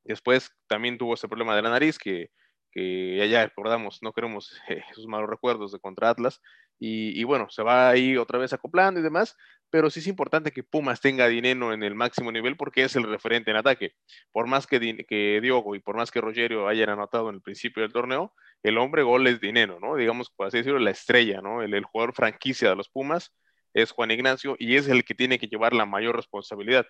Después 0.04 0.52
también 0.68 0.98
tuvo 0.98 1.14
ese 1.16 1.28
problema 1.28 1.56
de 1.56 1.62
la 1.62 1.70
nariz 1.70 1.98
que, 1.98 2.32
que 2.72 3.28
ya 3.30 3.46
recordamos, 3.46 4.00
no 4.02 4.14
queremos 4.14 4.58
esos 4.92 5.08
malos 5.08 5.30
recuerdos 5.30 5.72
de 5.72 5.80
contra 5.80 6.10
Atlas. 6.10 6.42
Y, 6.80 7.20
y, 7.20 7.24
bueno, 7.26 7.48
se 7.50 7.64
va 7.64 7.90
ahí 7.90 8.18
otra 8.18 8.40
vez 8.40 8.54
acoplando 8.54 9.00
y 9.00 9.04
demás, 9.04 9.38
pero 9.72 9.90
sí 9.90 10.02
es 10.02 10.08
importante 10.08 10.52
que 10.52 10.64
Pumas 10.64 11.00
tenga 11.00 11.28
dinero 11.28 11.74
en 11.74 11.82
el 11.82 11.96
máximo 11.96 12.32
nivel 12.32 12.58
porque 12.58 12.84
es 12.84 12.96
el 12.98 13.04
referente 13.04 13.52
en 13.52 13.58
ataque. 13.58 13.94
Por 14.32 14.46
más 14.46 14.68
que, 14.68 14.80
Diogo 15.42 15.76
y 15.76 15.80
por 15.80 15.96
más 15.96 16.12
que 16.12 16.22
Rogerio 16.22 16.68
hayan 16.68 16.90
anotado 16.90 17.30
en 17.30 17.36
el 17.36 17.42
principio 17.42 17.82
del 17.82 17.94
torneo, 17.94 18.34
el 18.64 18.78
hombre 18.78 19.02
gol 19.02 19.26
es 19.28 19.40
dinero, 19.40 19.80
¿no? 19.80 19.96
Digamos, 19.96 20.30
por 20.30 20.48
así 20.48 20.58
decirlo, 20.58 20.78
la 20.80 20.92
estrella, 20.92 21.42
¿no? 21.42 21.64
El, 21.64 21.84
jugador 21.86 22.14
franquicia 22.14 22.70
de 22.70 22.76
los 22.76 22.90
Pumas 22.90 23.34
es 23.74 23.92
Juan 23.92 24.12
Ignacio 24.12 24.58
y 24.60 24.76
es 24.76 24.90
el 24.90 25.06
que 25.06 25.16
tiene 25.16 25.40
que 25.40 25.48
llevar 25.48 25.74
la 25.74 25.86
mayor 25.86 26.18
responsabilidad. 26.18 26.86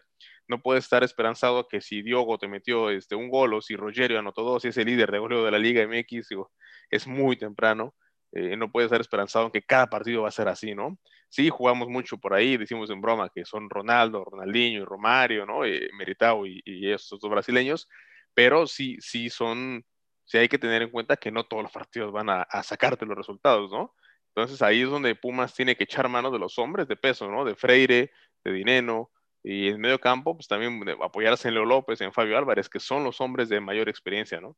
No 0.47 0.61
puedes 0.61 0.83
estar 0.85 1.03
esperanzado 1.03 1.67
que 1.67 1.81
si 1.81 2.01
Diogo 2.01 2.39
te 2.39 2.47
metió 2.47 2.89
este, 2.89 3.15
un 3.15 3.29
gol 3.29 3.53
o 3.53 3.61
si 3.61 3.75
Rogerio 3.75 4.17
anotó 4.17 4.41
dos 4.41 4.65
y 4.65 4.69
es 4.69 4.77
el 4.77 4.87
líder 4.87 5.11
de 5.11 5.19
goleo 5.19 5.45
de 5.45 5.51
la 5.51 5.59
Liga 5.59 5.85
MX, 5.87 6.29
digo, 6.29 6.51
es 6.89 7.05
muy 7.07 7.37
temprano. 7.37 7.93
Eh, 8.33 8.57
no 8.57 8.71
puedes 8.71 8.87
estar 8.87 9.01
esperanzado 9.01 9.45
en 9.45 9.51
que 9.51 9.61
cada 9.61 9.87
partido 9.87 10.23
va 10.23 10.29
a 10.29 10.31
ser 10.31 10.47
así, 10.47 10.73
¿no? 10.73 10.97
Sí, 11.31 11.49
jugamos 11.49 11.87
mucho 11.87 12.17
por 12.17 12.33
ahí, 12.33 12.57
decimos 12.57 12.89
en 12.89 12.99
broma 12.99 13.29
que 13.33 13.45
son 13.45 13.69
Ronaldo, 13.69 14.25
Ronaldinho 14.25 14.81
y 14.81 14.85
Romario, 14.85 15.45
¿no? 15.45 15.63
Eh, 15.63 15.89
Meritao 15.97 16.45
y, 16.45 16.61
y 16.65 16.91
estos 16.91 17.21
dos 17.21 17.31
brasileños, 17.31 17.87
pero 18.33 18.67
sí, 18.67 18.97
sí 18.99 19.29
son, 19.29 19.85
sí 20.25 20.37
hay 20.37 20.49
que 20.49 20.59
tener 20.59 20.81
en 20.81 20.89
cuenta 20.89 21.15
que 21.15 21.31
no 21.31 21.45
todos 21.45 21.63
los 21.63 21.71
partidos 21.71 22.11
van 22.11 22.29
a, 22.29 22.45
sacarte 22.63 23.05
los 23.05 23.15
resultados, 23.15 23.71
¿no? 23.71 23.95
Entonces 24.35 24.61
ahí 24.61 24.81
es 24.81 24.89
donde 24.89 25.15
Pumas 25.15 25.53
tiene 25.53 25.77
que 25.77 25.85
echar 25.85 26.09
mano 26.09 26.31
de 26.31 26.39
los 26.39 26.59
hombres 26.59 26.89
de 26.89 26.97
peso, 26.97 27.29
¿no? 27.31 27.45
De 27.45 27.55
Freire, 27.55 28.11
de 28.43 28.51
Dineno, 28.51 29.09
y 29.41 29.69
en 29.69 29.79
medio 29.79 29.99
campo, 30.01 30.35
pues 30.35 30.49
también 30.49 30.83
apoyarse 31.01 31.47
en 31.47 31.53
Leo 31.53 31.65
López, 31.65 32.01
en 32.01 32.11
Fabio 32.11 32.37
Álvarez, 32.37 32.67
que 32.67 32.81
son 32.81 33.05
los 33.05 33.21
hombres 33.21 33.47
de 33.47 33.61
mayor 33.61 33.87
experiencia, 33.87 34.41
¿no? 34.41 34.57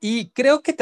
Y 0.00 0.30
creo 0.30 0.62
que 0.62 0.76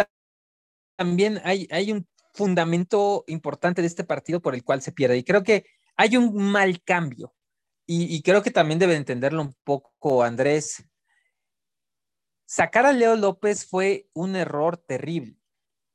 también 0.96 1.40
hay, 1.42 1.66
hay 1.70 1.90
un 1.90 2.06
fundamento 2.32 3.24
importante 3.26 3.82
de 3.82 3.88
este 3.88 4.04
partido 4.04 4.40
por 4.40 4.54
el 4.54 4.64
cual 4.64 4.82
se 4.82 4.92
pierde. 4.92 5.18
Y 5.18 5.24
creo 5.24 5.42
que 5.42 5.64
hay 5.96 6.16
un 6.16 6.34
mal 6.36 6.82
cambio. 6.82 7.34
Y, 7.84 8.22
creo 8.22 8.42
que 8.42 8.50
también 8.50 8.78
debe 8.78 8.96
entenderlo 8.96 9.42
un 9.42 9.54
poco, 9.64 10.22
Andrés. 10.22 10.84
Sacar 12.46 12.86
a 12.86 12.92
Leo 12.92 13.16
López 13.16 13.66
fue 13.66 14.08
un 14.14 14.36
error 14.36 14.78
terrible 14.78 15.42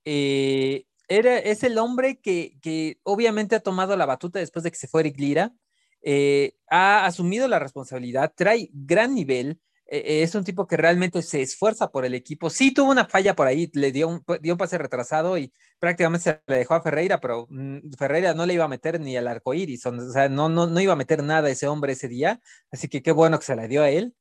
eh, 0.09 0.85
era, 1.09 1.37
es 1.37 1.63
el 1.63 1.77
hombre 1.77 2.21
que, 2.21 2.57
que, 2.61 2.97
obviamente 3.03 3.57
ha 3.57 3.59
tomado 3.59 3.97
la 3.97 4.05
batuta 4.05 4.39
después 4.39 4.63
de 4.63 4.71
que 4.71 4.77
se 4.77 4.87
fue 4.87 5.01
Eric 5.01 5.19
Lira, 5.19 5.53
eh, 6.01 6.55
ha 6.69 7.05
asumido 7.05 7.49
la 7.49 7.59
responsabilidad, 7.59 8.31
trae 8.33 8.69
gran 8.71 9.13
nivel, 9.13 9.59
eh, 9.89 10.23
es 10.23 10.35
un 10.35 10.43
tipo 10.43 10.67
que 10.67 10.77
realmente 10.77 11.21
se 11.21 11.41
esfuerza 11.41 11.89
por 11.89 12.05
el 12.05 12.13
equipo. 12.13 12.49
Sí 12.49 12.73
tuvo 12.73 12.91
una 12.91 13.05
falla 13.05 13.35
por 13.35 13.47
ahí, 13.47 13.69
le 13.73 13.91
dio 13.91 14.07
un, 14.09 14.23
dio 14.41 14.53
un 14.53 14.57
pase 14.57 14.77
retrasado 14.77 15.37
y 15.37 15.53
prácticamente 15.79 16.23
se 16.23 16.41
le 16.47 16.57
dejó 16.57 16.75
a 16.75 16.81
Ferreira, 16.81 17.19
pero 17.19 17.47
mm, 17.49 17.93
Ferreira 17.97 18.33
no 18.33 18.45
le 18.45 18.53
iba 18.55 18.65
a 18.65 18.67
meter 18.67 18.99
ni 18.99 19.15
al 19.15 19.27
arco 19.27 19.53
iris, 19.53 19.85
o 19.85 20.11
sea, 20.11 20.29
no, 20.29 20.49
no, 20.49 20.67
no 20.67 20.79
iba 20.81 20.93
a 20.93 20.97
meter 20.97 21.23
nada 21.23 21.47
a 21.47 21.51
ese 21.51 21.67
hombre 21.67 21.93
ese 21.93 22.07
día, 22.07 22.41
así 22.71 22.87
que 22.89 23.01
qué 23.01 23.11
bueno 23.11 23.39
que 23.39 23.45
se 23.45 23.55
la 23.55 23.67
dio 23.67 23.81
a 23.83 23.89
él. 23.89 24.15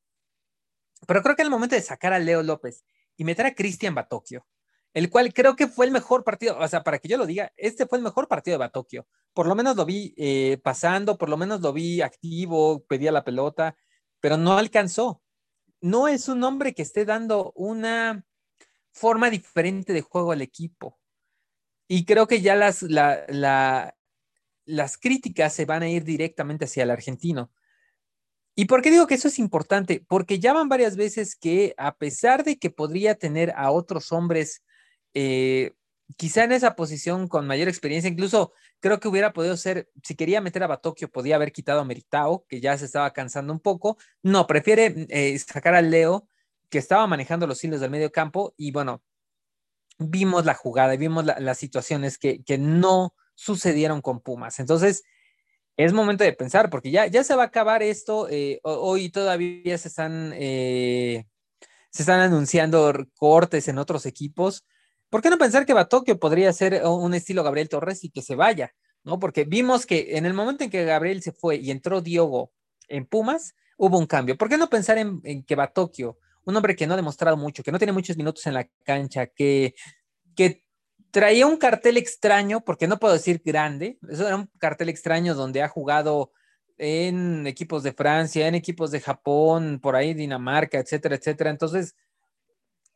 Pero 1.06 1.22
creo 1.22 1.36
que 1.36 1.42
el 1.42 1.50
momento 1.50 1.74
de 1.76 1.82
sacar 1.82 2.12
a 2.12 2.18
Leo 2.18 2.42
López 2.42 2.84
y 3.16 3.24
meter 3.24 3.46
a 3.46 3.54
Cristian 3.54 3.94
Batocchio, 3.94 4.46
el 4.94 5.10
cual 5.10 5.32
creo 5.34 5.56
que 5.56 5.68
fue 5.68 5.86
el 5.86 5.92
mejor 5.92 6.24
partido, 6.24 6.58
o 6.58 6.68
sea, 6.68 6.82
para 6.82 6.98
que 6.98 7.08
yo 7.08 7.18
lo 7.18 7.26
diga, 7.26 7.52
este 7.56 7.86
fue 7.86 7.98
el 7.98 8.04
mejor 8.04 8.28
partido 8.28 8.54
de 8.54 8.58
Batokio. 8.60 9.06
Por 9.34 9.46
lo 9.46 9.54
menos 9.54 9.76
lo 9.76 9.84
vi 9.84 10.14
eh, 10.16 10.58
pasando, 10.62 11.18
por 11.18 11.28
lo 11.28 11.36
menos 11.36 11.60
lo 11.60 11.72
vi 11.72 12.00
activo, 12.00 12.82
pedía 12.86 13.12
la 13.12 13.24
pelota, 13.24 13.76
pero 14.20 14.36
no 14.36 14.56
alcanzó. 14.56 15.22
No 15.80 16.08
es 16.08 16.28
un 16.28 16.42
hombre 16.44 16.74
que 16.74 16.82
esté 16.82 17.04
dando 17.04 17.52
una 17.54 18.24
forma 18.92 19.30
diferente 19.30 19.92
de 19.92 20.00
juego 20.00 20.32
al 20.32 20.42
equipo. 20.42 20.98
Y 21.88 22.04
creo 22.04 22.26
que 22.26 22.40
ya 22.40 22.56
las, 22.56 22.82
las 22.82 23.92
críticas 24.98 25.52
se 25.52 25.64
van 25.64 25.82
a 25.82 25.88
ir 25.88 26.04
directamente 26.04 26.64
hacia 26.64 26.82
el 26.82 26.90
argentino. 26.90 27.52
¿Y 28.58 28.64
por 28.64 28.80
qué 28.80 28.90
digo 28.90 29.06
que 29.06 29.14
eso 29.14 29.28
es 29.28 29.38
importante? 29.38 30.04
Porque 30.08 30.38
ya 30.38 30.54
van 30.54 30.70
varias 30.70 30.96
veces 30.96 31.36
que 31.36 31.74
a 31.76 31.96
pesar 31.96 32.42
de 32.42 32.58
que 32.58 32.70
podría 32.70 33.14
tener 33.14 33.52
a 33.54 33.70
otros 33.70 34.12
hombres 34.12 34.64
eh, 35.12 35.74
quizá 36.16 36.44
en 36.44 36.52
esa 36.52 36.76
posición 36.76 37.28
con 37.28 37.46
mayor 37.46 37.68
experiencia, 37.68 38.08
incluso 38.08 38.52
creo 38.80 39.00
que 39.00 39.08
hubiera 39.08 39.32
podido 39.32 39.56
ser, 39.56 39.90
si 40.02 40.14
quería 40.14 40.40
meter 40.40 40.62
a 40.62 40.68
Batokio, 40.68 41.10
podía 41.10 41.36
haber 41.36 41.52
quitado 41.52 41.80
a 41.80 41.84
Meritao, 41.84 42.44
que 42.48 42.60
ya 42.60 42.78
se 42.78 42.84
estaba 42.84 43.12
cansando 43.12 43.52
un 43.52 43.60
poco. 43.60 43.98
No, 44.22 44.46
prefiere 44.46 45.06
eh, 45.08 45.38
sacar 45.38 45.74
al 45.74 45.90
Leo, 45.90 46.28
que 46.70 46.78
estaba 46.78 47.06
manejando 47.06 47.46
los 47.46 47.62
hilos 47.62 47.80
del 47.80 47.90
medio 47.90 48.12
campo, 48.12 48.54
y 48.56 48.70
bueno, 48.70 49.02
vimos 49.98 50.44
la 50.44 50.54
jugada 50.54 50.94
y 50.94 50.98
vimos 50.98 51.24
las 51.24 51.58
situaciones 51.58 52.18
que, 52.18 52.42
que, 52.44 52.58
no 52.58 53.14
sucedieron 53.34 54.00
con 54.00 54.20
Pumas. 54.20 54.60
Entonces, 54.60 55.02
es 55.76 55.92
momento 55.92 56.24
de 56.24 56.32
pensar, 56.32 56.70
porque 56.70 56.90
ya, 56.90 57.06
ya 57.06 57.24
se 57.24 57.34
va 57.34 57.44
a 57.44 57.46
acabar 57.46 57.82
esto. 57.82 58.28
Eh, 58.30 58.60
hoy 58.62 59.10
todavía 59.10 59.76
se 59.78 59.88
están, 59.88 60.30
se 60.32 61.24
están 61.90 62.20
anunciando 62.20 62.92
cortes 63.14 63.68
en 63.68 63.78
otros 63.78 64.06
equipos 64.06 64.64
¿Por 65.10 65.22
qué 65.22 65.30
no 65.30 65.38
pensar 65.38 65.66
que 65.66 65.72
Batokio 65.72 66.18
podría 66.18 66.52
ser 66.52 66.82
un 66.84 67.14
estilo 67.14 67.42
Gabriel 67.42 67.68
Torres 67.68 68.04
y 68.04 68.10
que 68.10 68.22
se 68.22 68.34
vaya? 68.34 68.72
¿no? 69.06 69.20
Porque 69.20 69.44
vimos 69.44 69.86
que 69.86 70.16
en 70.16 70.26
el 70.26 70.34
momento 70.34 70.64
en 70.64 70.70
que 70.70 70.84
Gabriel 70.84 71.22
se 71.22 71.32
fue 71.32 71.56
y 71.56 71.70
entró 71.70 72.00
Diogo 72.02 72.52
en 72.88 73.06
Pumas, 73.06 73.54
hubo 73.78 73.98
un 73.98 74.06
cambio. 74.06 74.36
¿Por 74.36 74.48
qué 74.48 74.58
no 74.58 74.68
pensar 74.68 74.98
en, 74.98 75.44
que 75.44 75.54
Batokio, 75.54 76.18
un 76.44 76.56
hombre 76.56 76.74
que 76.74 76.88
no 76.88 76.94
ha 76.94 76.96
demostrado 76.96 77.36
mucho, 77.36 77.62
que 77.62 77.70
no 77.70 77.78
tiene 77.78 77.92
muchos 77.92 78.16
minutos 78.16 78.44
en 78.48 78.54
la 78.54 78.68
cancha, 78.84 79.28
que, 79.28 79.74
que 80.34 80.64
traía 81.12 81.46
un 81.46 81.56
cartel 81.56 81.96
extraño, 81.98 82.64
porque 82.64 82.88
no 82.88 82.98
puedo 82.98 83.14
decir 83.14 83.40
grande, 83.44 83.96
eso 84.10 84.26
era 84.26 84.36
un 84.36 84.50
cartel 84.58 84.88
extraño 84.88 85.36
donde 85.36 85.62
ha 85.62 85.68
jugado 85.68 86.32
en 86.76 87.46
equipos 87.46 87.84
de 87.84 87.92
Francia, 87.92 88.48
en 88.48 88.56
equipos 88.56 88.90
de 88.90 89.00
Japón, 89.00 89.78
por 89.80 89.94
ahí 89.94 90.14
Dinamarca, 90.14 90.78
etcétera, 90.80 91.14
etcétera. 91.14 91.50
Entonces, 91.50 91.94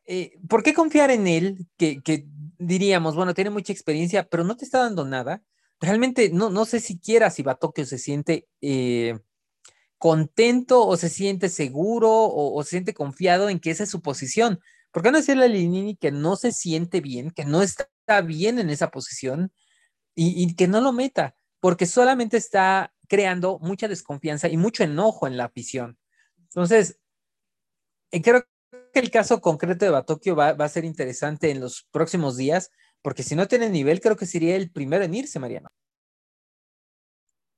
eh, 0.05 0.33
¿por 0.49 0.63
qué 0.63 0.73
confiar 0.73 1.11
en 1.11 1.27
él? 1.27 1.67
Que, 1.77 2.25
diríamos, 2.57 3.15
bueno, 3.15 3.33
tiene 3.33 3.49
mucha 3.49 3.73
experiencia, 3.73 4.27
pero 4.27 4.43
no 4.43 4.55
te 4.55 4.65
está 4.65 4.79
dando 4.79 5.05
nada. 5.05 5.41
Realmente 5.79 6.29
no, 6.31 6.49
no 6.49 6.65
sé 6.65 6.79
siquiera 6.79 7.29
si 7.29 7.43
Batokio 7.43 7.85
se 7.85 7.97
siente 7.97 8.47
eh, 8.61 9.19
contento 9.97 10.85
o 10.87 10.97
se 10.97 11.09
siente 11.09 11.49
seguro 11.49 12.09
o, 12.11 12.63
se 12.63 12.71
siente 12.71 12.93
confiado 12.93 13.49
en 13.49 13.59
que 13.59 13.71
esa 13.71 13.83
es 13.83 13.89
su 13.91 14.01
posición. 14.01 14.59
¿Por 14.91 15.03
qué 15.03 15.11
no 15.11 15.19
decirle 15.19 15.45
a 15.45 15.47
Linini 15.47 15.95
que 15.95 16.11
no 16.11 16.35
se 16.35 16.51
siente 16.51 17.01
bien, 17.01 17.31
que 17.31 17.45
no 17.45 17.61
está 17.61 17.87
bien 18.25 18.59
en 18.59 18.69
esa 18.69 18.89
posición 18.91 19.51
y, 20.15 20.55
que 20.55 20.67
no 20.67 20.81
lo 20.81 20.91
meta? 20.91 21.35
Porque 21.59 21.85
solamente 21.85 22.37
está 22.37 22.93
creando 23.07 23.59
mucha 23.59 23.87
desconfianza 23.87 24.47
y 24.49 24.57
mucho 24.57 24.83
enojo 24.83 25.27
en 25.27 25.37
la 25.37 25.45
afición. 25.45 25.97
Entonces, 26.49 26.99
eh, 28.11 28.21
creo 28.21 28.43
que 28.91 28.99
el 28.99 29.11
caso 29.11 29.41
concreto 29.41 29.85
de 29.85 29.91
Batokio 29.91 30.35
va, 30.35 30.49
a 30.49 30.69
ser 30.69 30.85
interesante 30.85 31.51
en 31.51 31.59
los 31.59 31.87
próximos 31.91 32.37
días, 32.37 32.71
porque 33.01 33.23
si 33.23 33.35
no 33.35 33.47
tiene 33.47 33.69
nivel, 33.69 34.01
creo 34.01 34.15
que 34.15 34.25
sería 34.25 34.55
el 34.55 34.71
primero 34.71 35.03
en 35.03 35.13
irse, 35.13 35.39
Mariano. 35.39 35.67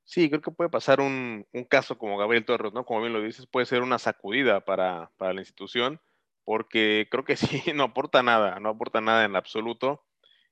Sí, 0.06 0.30
creo 0.30 0.42
que 0.42 0.52
puede 0.52 0.70
pasar 0.70 1.02
un, 1.02 1.46
caso 1.70 1.98
como 1.98 2.18
Gabriel 2.18 2.46
Torres, 2.46 2.74
¿no? 2.74 2.86
Como 2.86 3.02
bien 3.02 3.14
lo 3.14 3.22
dices, 3.22 3.48
puede 3.48 3.66
ser 3.66 3.82
una 3.82 4.00
sacudida 4.00 4.62
para, 4.62 5.12
la 5.20 5.40
institución, 5.40 6.00
porque 6.44 7.08
creo 7.10 7.24
que 7.24 7.36
sí, 7.38 7.62
no 7.74 7.84
aporta 7.86 8.22
nada, 8.24 8.60
no 8.60 8.70
aporta 8.70 9.02
nada 9.02 9.26
en 9.26 9.36
absoluto. 9.36 10.06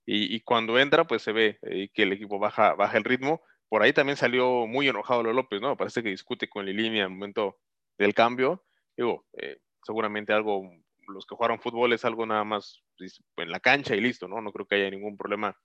Y, 0.06 0.42
cuando 0.42 0.80
entra, 0.80 1.06
pues 1.06 1.22
se 1.22 1.32
ve 1.32 1.60
eh, 1.62 1.90
que 1.94 2.04
el 2.04 2.12
equipo 2.12 2.40
baja, 2.40 2.74
baja 2.74 2.98
el 2.98 3.04
ritmo. 3.04 3.42
Por 3.70 3.84
ahí 3.84 3.94
también 3.94 4.18
salió 4.18 4.68
muy 4.68 4.90
enojado 4.90 5.24
López, 5.24 5.62
¿no? 5.62 5.78
Parece 5.78 6.04
que 6.04 6.10
discute 6.10 6.50
con 6.50 6.66
Lilini 6.66 7.00
el 7.00 7.10
momento 7.10 7.60
del 7.98 8.14
cambio. 8.14 8.66
Digo, 8.98 9.26
eh, 9.34 9.60
seguramente 9.84 10.34
algo, 10.34 10.70
los 11.08 11.26
que 11.26 11.36
jugaron 11.36 11.60
fútbol 11.60 11.94
es 11.94 12.06
algo 12.06 12.26
nada 12.26 12.44
más 12.44 12.82
pues, 12.98 13.22
en 13.38 13.52
la 13.52 13.60
cancha 13.60 13.96
y 13.96 14.02
listo, 14.02 14.28
¿no? 14.28 14.42
No 14.42 14.52
creo 14.52 14.66
que 14.66 14.76
haya 14.76 14.90
ningún 14.90 15.18
problema 15.18 15.58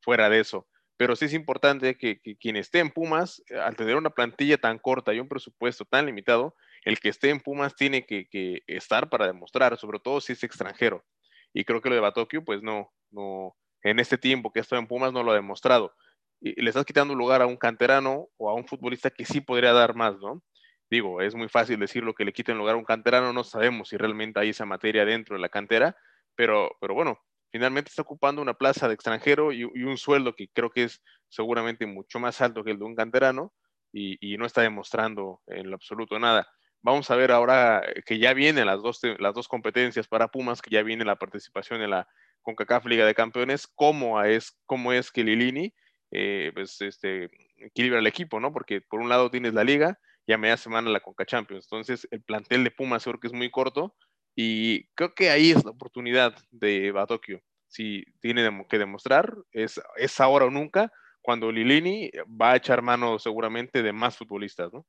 fuera 0.00 0.28
de 0.28 0.40
eso. 0.40 0.66
Pero 0.96 1.16
sí 1.16 1.24
es 1.24 1.34
importante 1.34 1.96
que, 1.96 2.20
quien 2.38 2.56
esté 2.56 2.78
en 2.78 2.90
Pumas, 2.90 3.42
eh, 3.48 3.58
al 3.58 3.76
tener 3.76 3.96
una 3.96 4.10
plantilla 4.10 4.58
tan 4.58 4.78
corta 4.78 5.12
y 5.12 5.20
un 5.20 5.28
presupuesto 5.28 5.84
tan 5.84 6.06
limitado, 6.06 6.54
el 6.84 7.00
que 7.00 7.08
esté 7.08 7.30
en 7.30 7.40
Pumas 7.40 7.74
tiene 7.74 8.06
que, 8.06 8.62
estar 8.66 9.08
para 9.08 9.26
demostrar, 9.26 9.76
sobre 9.78 9.98
todo 9.98 10.20
si 10.20 10.34
es 10.34 10.44
extranjero. 10.44 11.04
Y 11.52 11.64
creo 11.64 11.80
que 11.80 11.88
lo 11.88 11.94
de 11.94 12.00
Batokio, 12.00 12.44
pues 12.44 12.62
no, 12.62 12.92
no, 13.10 13.56
en 13.82 13.98
este 13.98 14.18
tiempo 14.18 14.52
que 14.52 14.60
ha 14.60 14.62
estado 14.62 14.80
en 14.80 14.86
Pumas 14.88 15.12
no 15.12 15.22
lo 15.22 15.32
ha 15.32 15.34
demostrado. 15.34 15.94
Y, 16.40 16.60
le 16.60 16.68
estás 16.68 16.84
quitando 16.84 17.14
lugar 17.14 17.42
a 17.42 17.46
un 17.46 17.56
canterano 17.56 18.28
o 18.36 18.50
a 18.50 18.54
un 18.54 18.66
futbolista 18.66 19.10
que 19.10 19.24
sí 19.24 19.40
podría 19.40 19.72
dar 19.72 19.94
más, 19.94 20.18
¿no? 20.18 20.42
Digo, 20.92 21.22
es 21.22 21.34
muy 21.34 21.48
fácil 21.48 21.80
decirlo 21.80 22.14
que 22.14 22.26
le 22.26 22.34
quiten 22.34 22.58
lugar 22.58 22.74
a 22.74 22.78
un 22.78 22.84
canterano, 22.84 23.32
no 23.32 23.44
sabemos 23.44 23.88
si 23.88 23.96
realmente 23.96 24.38
hay 24.38 24.50
esa 24.50 24.66
materia 24.66 25.06
dentro 25.06 25.34
de 25.34 25.40
la 25.40 25.48
cantera, 25.48 25.96
pero, 26.34 26.76
pero 26.82 26.92
bueno, 26.92 27.18
finalmente 27.50 27.88
está 27.88 28.02
ocupando 28.02 28.42
una 28.42 28.52
plaza 28.52 28.88
de 28.88 28.94
extranjero 28.94 29.52
y, 29.52 29.64
un 29.64 29.96
sueldo 29.96 30.34
que 30.34 30.48
creo 30.48 30.70
que 30.70 30.84
es 30.84 31.02
seguramente 31.30 31.86
mucho 31.86 32.18
más 32.20 32.42
alto 32.42 32.62
que 32.62 32.72
el 32.72 32.78
de 32.78 32.84
un 32.84 32.94
canterano 32.94 33.54
y, 33.90 34.36
no 34.36 34.44
está 34.44 34.60
demostrando 34.60 35.40
en 35.46 35.70
lo 35.70 35.76
absoluto 35.76 36.18
nada. 36.18 36.46
Vamos 36.82 37.10
a 37.10 37.16
ver 37.16 37.30
ahora 37.32 37.82
que 38.04 38.18
ya 38.18 38.34
vienen 38.34 38.66
las 38.66 38.82
dos, 38.82 39.00
las 39.18 39.32
dos 39.32 39.48
competencias 39.48 40.08
para 40.08 40.28
Pumas, 40.28 40.60
que 40.60 40.70
ya 40.70 40.82
viene 40.82 41.06
la 41.06 41.16
participación 41.16 41.80
en 41.80 41.90
la 41.90 42.06
CONCACAF 42.42 42.84
Liga 42.84 43.06
de 43.06 43.14
Campeones, 43.14 43.66
cómo 43.66 44.22
es, 44.22 44.58
cómo 44.66 44.92
es 44.92 45.10
que 45.10 45.24
Lilini 45.24 45.72
eh, 46.10 46.50
pues, 46.52 46.82
este, 46.82 47.30
equilibra 47.56 48.00
el 48.00 48.06
equipo, 48.06 48.40
¿no? 48.40 48.52
Porque 48.52 48.82
por 48.82 49.00
un 49.00 49.08
lado 49.08 49.30
tienes 49.30 49.54
la 49.54 49.64
liga 49.64 49.98
y 50.26 50.32
a 50.32 50.38
media 50.38 50.56
semana 50.56 50.90
la 50.90 51.00
Conca 51.00 51.26
Champions. 51.26 51.66
Entonces, 51.66 52.06
el 52.10 52.22
plantel 52.22 52.64
de 52.64 52.70
Pumas 52.70 53.04
creo 53.04 53.20
que 53.20 53.26
es 53.26 53.32
muy 53.32 53.50
corto 53.50 53.94
Y 54.34 54.86
creo 54.94 55.14
que 55.14 55.30
ahí 55.30 55.50
es 55.50 55.64
la 55.64 55.70
oportunidad 55.70 56.34
de 56.50 56.90
Batokio. 56.92 57.42
Si 57.68 58.04
tiene 58.20 58.66
que 58.68 58.78
demostrar, 58.78 59.34
es, 59.52 59.80
es 59.96 60.20
ahora 60.20 60.46
o 60.46 60.50
nunca, 60.50 60.92
cuando 61.22 61.52
Lilini 61.52 62.10
va 62.28 62.52
a 62.52 62.56
echar 62.56 62.82
mano 62.82 63.18
seguramente 63.18 63.82
de 63.82 63.92
más 63.92 64.16
futbolistas, 64.16 64.72
¿no? 64.72 64.86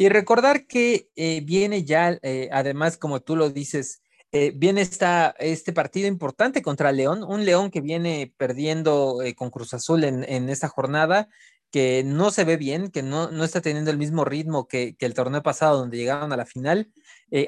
Y 0.00 0.08
recordar 0.08 0.66
que 0.66 1.10
eh, 1.14 1.42
viene 1.44 1.84
ya, 1.84 2.18
eh, 2.22 2.48
además, 2.52 2.96
como 2.96 3.20
tú 3.20 3.36
lo 3.36 3.50
dices, 3.50 4.02
eh, 4.32 4.50
viene 4.54 4.80
esta, 4.80 5.34
este 5.38 5.74
partido 5.74 6.08
importante 6.08 6.62
contra 6.62 6.90
León, 6.90 7.22
un 7.22 7.44
León 7.44 7.70
que 7.70 7.82
viene 7.82 8.32
perdiendo 8.38 9.18
con 9.36 9.50
Cruz 9.50 9.74
Azul 9.74 10.04
en, 10.04 10.24
en, 10.24 10.48
esta 10.48 10.68
jornada, 10.68 11.28
que 11.70 12.02
no 12.04 12.30
se 12.30 12.44
ve 12.44 12.56
bien, 12.56 12.90
que 12.90 13.02
no, 13.02 13.30
no 13.30 13.44
está 13.44 13.60
teniendo 13.60 13.90
el 13.90 13.98
mismo 13.98 14.24
ritmo 14.24 14.66
que, 14.66 14.96
que, 14.96 15.06
el 15.06 15.14
torneo 15.14 15.42
pasado 15.42 15.78
donde 15.78 15.96
llegaron 15.96 16.32
a 16.32 16.36
la 16.36 16.46
final. 16.46 16.90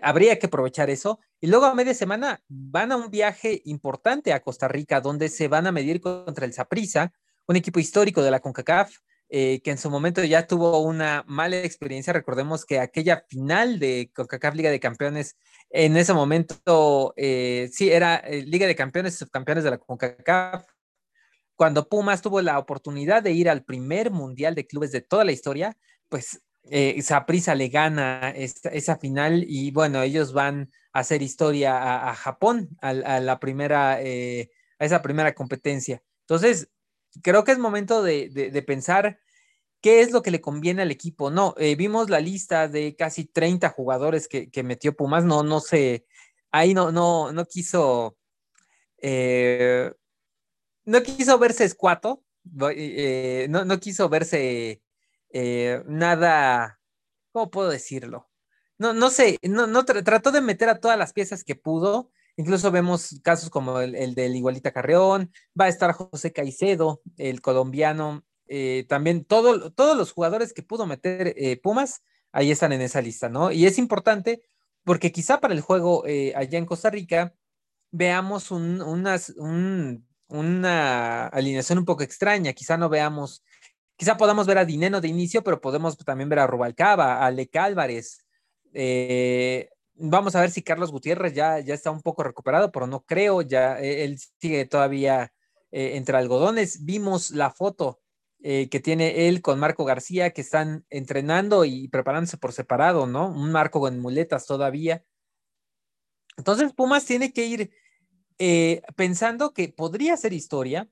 habría 0.03 0.39
que 0.39 0.47
aprovechar 0.47 0.91
eso. 0.91 1.19
Y 1.41 1.49
luego 1.49 1.67
a 1.67 1.75
media 1.75 1.95
semana 1.95 2.41
van 2.49 2.93
a 2.93 2.97
un 2.97 3.11
viaje 3.11 3.63
importante 3.65 4.33
a 4.33 4.41
Costa 4.41 4.69
Rica, 4.69 5.01
donde 5.01 5.29
se 5.29 5.49
van 5.49 5.67
a 5.67 5.73
medir 5.73 6.01
contra 6.01 6.47
el 6.47 6.53
Saprissa, 6.53 7.13
un 7.47 7.57
equipo 7.57 7.81
histórico 7.81 8.23
de 8.23 8.31
la 8.31 8.41
CONCACAF 8.41 8.93
eh, 9.35 9.63
que 9.63 9.71
en 9.71 9.79
su 9.79 9.89
momento 9.89 10.23
ya 10.23 10.47
tuvo 10.47 10.83
una 10.83 11.25
mala 11.27 11.57
experiencia. 11.57 12.13
Recordemos 12.13 12.67
que 12.67 12.79
aquella 12.79 13.25
final 13.31 13.79
de 13.79 14.11
CONCACAF 14.15 14.55
Liga 14.55 14.71
de 14.71 14.79
Campeones, 14.79 15.39
en 15.71 15.97
ese 15.97 16.13
momento, 16.13 17.15
eh, 17.17 17.71
sí, 17.73 17.91
era 17.91 18.17
eh, 18.17 18.43
Liga 18.43 18.67
de 18.67 18.77
Campeones 18.77 19.17
subcampeones 19.17 19.65
de 19.65 19.71
la 19.71 19.79
CONCACAF. 19.79 20.67
Cuando 21.57 21.89
Pumas 21.89 22.23
tuvo 22.23 22.41
la 22.41 22.59
oportunidad 22.59 23.23
de 23.23 23.33
ir 23.33 23.49
al 23.49 23.65
primer 23.65 24.11
mundial 24.11 24.55
de 24.55 24.67
clubes 24.67 24.93
de 24.93 25.01
toda 25.01 25.25
la 25.25 25.33
historia, 25.33 25.77
pues 26.09 26.43
esa 26.65 27.27
prisa 27.27 27.55
le 27.55 27.69
gana 27.69 28.31
esa 28.31 28.97
final 28.97 29.45
y 29.47 29.73
bueno, 29.73 30.01
ellos 30.03 30.33
van 30.33 30.71
a 30.93 31.01
hacer 31.01 31.21
historia 31.21 32.09
a, 32.09 32.15
Japón, 32.15 32.71
a, 32.81 32.93
la 32.93 33.41
primera, 33.41 33.95
a 33.95 34.01
esa 34.79 35.03
primera 35.03 35.35
competencia. 35.35 36.03
Entonces, 36.21 36.71
creo 37.21 37.45
que 37.45 37.53
es 37.53 37.59
momento 37.59 38.03
de, 38.03 38.65
pensar 38.67 39.19
qué 39.81 40.01
es 40.01 40.13
lo 40.13 40.23
que 40.23 40.31
le 40.31 40.41
conviene 40.41 40.83
al 40.83 40.91
equipo. 40.91 41.31
No, 41.31 41.55
eh, 41.59 41.75
vimos 41.77 42.09
la 42.09 42.21
lista 42.21 42.69
de 42.69 42.95
casi 42.97 43.25
30 43.27 43.69
jugadores 43.71 44.29
que, 44.29 44.63
metió 44.63 44.97
Pumas, 44.97 45.25
no, 45.25 45.43
no 45.43 45.61
sé, 45.61 46.07
ahí 46.51 46.75
no, 46.75 46.93
no, 46.93 47.33
no 47.33 47.45
quiso, 47.45 48.17
eh, 48.99 49.93
no 50.85 51.03
quiso 51.03 51.39
verse 51.39 51.65
escuato, 51.65 52.25
eh, 52.75 53.47
no, 53.51 53.65
no, 53.65 53.79
quiso 53.81 54.09
verse 54.09 54.83
nada, 55.87 56.81
¿cómo 57.33 57.51
puedo 57.51 57.71
decirlo? 57.71 58.29
No, 58.79 58.93
no 58.93 59.11
sé, 59.11 59.39
no, 59.43 59.67
no 59.67 59.85
trató 59.85 60.33
de 60.33 60.41
meter 60.41 60.69
a 60.69 60.81
todas 60.81 60.99
las 60.99 61.13
piezas 61.13 61.45
que 61.45 61.55
pudo, 61.55 62.11
Incluso 62.37 62.71
vemos 62.71 63.21
casos 63.23 63.51
como 63.51 63.81
el, 63.81 64.15
del 64.15 64.37
Igualita 64.37 64.73
Carreón, 64.73 65.31
va 65.59 65.67
a 65.67 65.69
estar 65.69 65.93
José 65.93 66.33
Caicedo, 66.33 67.03
el 67.19 67.43
colombiano, 67.43 68.25
eh, 68.47 68.87
también 68.89 69.25
todo, 69.25 69.71
todos 69.73 69.97
los 69.97 70.13
jugadores 70.13 70.53
que 70.53 70.63
pudo 70.63 70.87
meter 70.87 71.35
eh, 71.37 71.61
Pumas, 71.61 72.03
ahí 72.33 72.51
están 72.51 72.73
en 72.73 72.81
esa 72.81 73.03
lista, 73.03 73.29
¿no? 73.29 73.53
Y 73.53 73.67
es 73.67 73.79
importante 73.79 74.43
porque 74.85 75.13
quizá 75.13 75.41
para 75.41 75.55
el 75.55 75.61
juego 75.61 76.07
eh, 76.07 76.33
allá 76.35 76.59
en 76.59 76.67
Costa 76.67 76.91
Rica 76.91 77.35
veamos 77.91 78.51
unas, 78.51 79.35
una 80.33 81.27
alineación 81.29 81.79
un 81.79 81.85
poco 81.85 82.03
extraña, 82.03 82.53
quizá 82.53 82.77
no 82.77 82.89
veamos, 82.89 83.43
quizá 83.97 84.17
podamos 84.17 84.47
ver 84.47 84.59
a 84.59 84.65
Dineno 84.65 85.01
de 85.01 85.09
inicio, 85.09 85.43
pero 85.43 85.61
podemos 85.61 85.97
también 85.99 86.29
ver 86.29 86.41
a 86.41 86.47
Rubalcaba, 86.47 87.25
a 87.25 87.31
Lec 87.31 87.55
Álvarez, 87.57 88.25
eh, 88.73 89.69
Vamos 89.95 90.35
a 90.35 90.41
ver 90.41 90.51
si 90.51 90.63
Carlos 90.63 90.91
Gutiérrez 90.91 91.35
ya, 91.35 91.61
ya 91.61 91.75
está 91.75 91.91
un 91.91 92.01
poco 92.01 92.23
recuperado, 92.23 92.73
pero 92.73 92.87
no 92.87 93.05
creo, 93.05 93.43
ya 93.43 93.79
eh, 93.79 94.05
él 94.05 94.19
sigue 94.41 94.65
todavía 94.65 95.33
eh, 95.71 95.97
entre 95.97 96.17
algodones. 96.17 96.85
Vimos 96.85 97.31
la 97.31 97.51
foto 97.51 98.01
eh, 98.43 98.69
que 98.71 98.81
tiene 98.81 99.29
él 99.29 99.43
con 99.43 99.61
Marco 99.61 99.85
García, 99.85 100.31
que 100.31 100.41
están 100.41 100.85
entrenando 100.91 101.65
y 101.65 101.89
preparándose 101.89 102.39
por 102.39 102.53
separado, 102.53 103.07
¿no? 103.07 103.29
Un 103.29 103.53
Marco 103.53 103.81
con 103.81 103.99
muletas 104.01 104.47
todavía. 104.47 105.05
Entonces, 106.39 106.73
Pumas 106.73 107.05
tiene 107.05 107.33
que 107.33 107.47
ir 107.47 107.71
pensando 108.97 109.53
que 109.53 109.69
podría 109.69 110.17
ser 110.17 110.33
historia. 110.33 110.89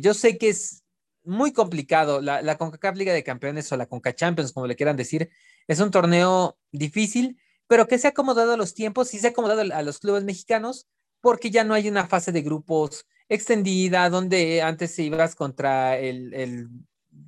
yo 0.00 0.14
sé 0.14 0.38
que 0.38 0.48
es 0.48 0.84
muy 1.24 1.52
complicado. 1.52 2.20
La, 2.20 2.42
la 2.42 2.58
CONCACAF 2.58 2.96
Liga 2.96 3.12
de 3.12 3.22
Campeones 3.22 3.70
o 3.72 3.76
la 3.76 3.86
CONCA 3.86 4.14
Champions, 4.14 4.52
como 4.52 4.66
le 4.66 4.76
quieran 4.76 4.96
decir, 4.96 5.30
es 5.66 5.80
un 5.80 5.90
torneo 5.90 6.58
difícil 6.72 7.38
pero 7.68 7.86
que 7.86 7.98
se 7.98 8.08
ha 8.08 8.10
acomodado 8.10 8.54
a 8.54 8.56
los 8.56 8.74
tiempos 8.74 9.14
y 9.14 9.18
se 9.18 9.28
ha 9.28 9.30
acomodado 9.30 9.60
a 9.60 9.82
los 9.82 10.00
clubes 10.00 10.24
mexicanos 10.24 10.88
porque 11.20 11.50
ya 11.50 11.62
no 11.62 11.74
hay 11.74 11.88
una 11.88 12.08
fase 12.08 12.32
de 12.32 12.42
grupos 12.42 13.06
extendida 13.28 14.08
donde 14.08 14.62
antes 14.62 14.98
ibas 14.98 15.34
contra 15.34 15.98
el, 15.98 16.32
el 16.32 16.68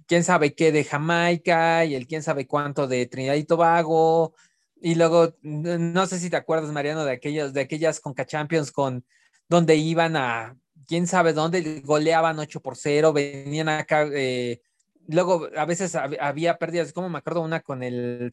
quién 0.07 0.25
sabe 0.25 0.55
qué 0.55 0.73
de 0.73 0.85
Jamaica 0.85 1.85
y 1.85 1.95
el 1.95 2.07
quién 2.07 2.23
sabe 2.23 2.47
cuánto 2.47 2.89
de 2.89 3.07
Trinidad 3.07 3.35
y 3.35 3.45
Tobago. 3.45 4.35
Y 4.81 4.95
luego, 4.95 5.37
no 5.43 6.07
sé 6.07 6.19
si 6.19 6.31
te 6.31 6.37
acuerdas, 6.37 6.73
Mariano, 6.73 7.05
de 7.05 7.13
aquellos, 7.13 7.53
de 7.53 7.61
aquellas 7.61 8.01
Conca 8.01 8.25
Champions 8.25 8.73
con 8.73 9.05
donde 9.51 9.77
iban 9.77 10.17
a 10.17 10.57
quién 10.87 11.07
sabe 11.07 11.35
dónde, 11.35 11.83
goleaban 11.85 12.39
8 12.39 12.61
por 12.61 12.77
0, 12.77 13.13
venían 13.13 13.69
acá 13.69 14.09
eh, 14.13 14.63
luego 15.09 15.49
a 15.57 15.65
veces 15.65 15.95
había 15.95 16.59
pérdidas, 16.59 16.93
como 16.93 17.09
me 17.09 17.19
acuerdo 17.19 17.43
una 17.43 17.61
con 17.61 17.83
el 17.83 18.31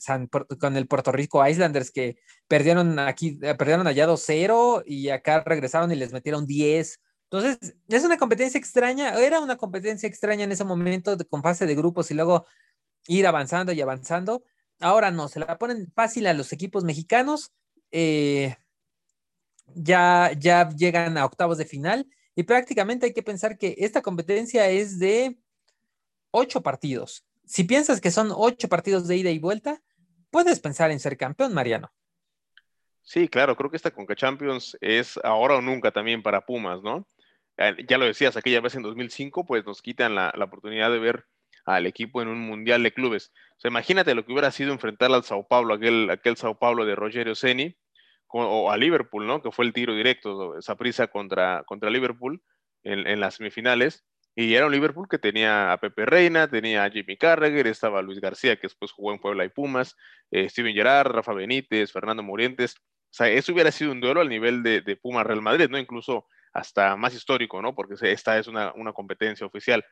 con 0.60 0.78
el 0.78 0.88
Puerto 0.88 1.12
Rico 1.12 1.46
Islanders 1.46 1.92
que 1.92 2.18
perdieron 2.48 3.00
aquí, 3.00 3.40
eh, 3.42 3.56
perdieron 3.56 3.88
allá 3.88 4.08
2-0 4.08 4.84
y 4.86 5.10
acá 5.10 5.44
regresaron 5.44 5.92
y 5.92 5.96
les 5.96 6.14
metieron 6.14 6.46
10. 6.46 7.00
Entonces, 7.30 7.76
es 7.90 8.04
una 8.06 8.18
competencia 8.18 8.58
extraña, 8.58 9.14
era 9.20 9.42
una 9.42 9.58
competencia 9.58 10.08
extraña 10.08 10.46
en 10.46 10.52
ese 10.52 10.64
momento 10.64 11.18
con 11.30 11.44
fase 11.44 11.66
de 11.66 11.76
grupos 11.76 12.10
y 12.12 12.14
luego 12.14 12.46
ir 13.08 13.28
avanzando 13.28 13.74
y 13.74 13.82
avanzando. 13.82 14.44
Ahora 14.80 15.12
no, 15.12 15.28
se 15.28 15.40
la 15.40 15.58
ponen 15.58 15.92
fácil 15.94 16.28
a 16.28 16.34
los 16.34 16.54
equipos 16.54 16.84
mexicanos. 16.84 17.52
Eh, 17.92 18.56
ya, 19.76 20.32
ya 20.38 20.70
llegan 20.70 21.18
a 21.18 21.26
octavos 21.26 21.58
de 21.58 21.66
final 21.66 22.08
y 22.36 22.44
prácticamente 22.44 23.08
hay 23.08 23.14
que 23.14 23.24
pensar 23.24 23.58
que 23.58 23.76
esta 23.80 24.02
competencia 24.02 24.70
es 24.70 25.00
de 25.00 25.38
ocho 26.32 26.62
partidos. 26.62 27.26
Si 27.46 27.64
piensas 27.64 28.02
que 28.02 28.12
son 28.12 28.32
ocho 28.32 28.68
partidos 28.68 29.08
de 29.08 29.18
ida 29.18 29.32
y 29.32 29.40
vuelta, 29.40 29.82
puedes 30.30 30.60
pensar 30.60 30.92
en 30.92 31.00
ser 31.00 31.18
campeón, 31.18 31.54
Mariano. 31.54 31.92
Sí, 33.02 33.30
claro, 33.30 33.56
creo 33.56 33.72
que 33.72 33.78
esta 33.78 33.92
Conca 33.92 34.16
Champions 34.16 34.78
es 34.82 35.18
ahora 35.24 35.56
o 35.56 35.62
nunca 35.62 35.92
también 35.92 36.22
para 36.22 36.46
Pumas, 36.46 36.82
¿no? 36.84 37.08
Eh, 37.58 37.76
ya 37.88 37.98
lo 37.98 38.06
decías, 38.06 38.36
aquella 38.36 38.60
vez 38.60 38.76
en 38.76 38.84
2005, 38.84 39.46
pues 39.46 39.66
nos 39.66 39.82
quitan 39.82 40.14
la, 40.14 40.34
oportunidad 40.38 40.92
de 40.92 41.00
ver 41.00 41.26
al 41.66 41.86
equipo 41.86 42.22
en 42.22 42.28
un 42.28 42.40
mundial 42.40 42.84
de 42.84 42.94
clubes. 42.94 43.32
O 43.58 43.62
sea, 43.62 43.70
imagínate 43.70 44.14
lo 44.14 44.26
que 44.26 44.34
hubiera 44.34 44.52
sido 44.52 44.74
enfrentar 44.74 45.12
al 45.12 45.24
Sao 45.24 45.48
Paulo, 45.48 45.74
aquel, 45.74 46.10
aquel 46.10 46.38
Sao 46.38 46.60
Paulo 46.60 46.86
de 46.86 46.96
Rogerio 46.96 47.34
Ceni, 47.34 47.78
o 48.30 48.72
a 48.72 48.78
Liverpool, 48.78 49.26
¿no? 49.26 49.42
Que 49.42 49.52
fue 49.52 49.66
el 49.66 49.74
tiro 49.74 49.96
directo, 49.96 50.58
esa 50.58 50.76
prisa 50.76 51.08
contra, 51.08 51.64
contra 51.66 51.90
Liverpool 51.90 52.42
en, 52.84 53.08
en 53.08 53.20
las 53.20 53.36
semifinales 53.36 54.06
y 54.40 54.54
era 54.54 54.68
un 54.68 54.72
Liverpool 54.72 55.08
que 55.10 55.18
tenía 55.18 55.72
a 55.74 55.80
Pepe 55.80 56.06
Reina, 56.06 56.48
tenía 56.48 56.84
a 56.84 56.92
Jimmy 56.92 57.18
Carragher, 57.18 57.66
estaba 57.66 58.04
Luis 58.04 58.22
García, 58.22 58.56
que 58.56 58.68
después 58.68 58.92
jugó 58.92 59.12
en 59.12 59.18
Puebla 59.18 59.44
y 59.44 59.50
Pumas, 59.50 59.96
eh, 60.30 60.48
Steven 60.48 60.76
Gerrard, 60.76 61.12
Rafa 61.12 61.34
Benítez, 61.34 61.92
Fernando 61.92 62.22
Morientes. 62.22 62.76
O 62.78 62.84
sea, 63.10 63.30
eso 63.30 63.52
hubiera 63.52 63.72
sido 63.72 63.92
un 63.92 64.00
duelo 64.00 64.22
al 64.22 64.30
nivel 64.30 64.62
de, 64.62 64.82
de 64.82 64.96
Pumas 64.96 65.26
Real 65.26 65.42
Madrid, 65.42 65.70
¿no? 65.72 65.80
Incluso 65.80 66.28
hasta 66.54 66.96
más 66.96 67.16
histórico, 67.16 67.64
¿no? 67.64 67.74
Porque 67.74 67.96
esta 68.12 68.38
es 68.38 68.46
una, 68.46 68.72
una 68.74 68.94
competencia 68.94 69.48
oficial. 69.48 69.84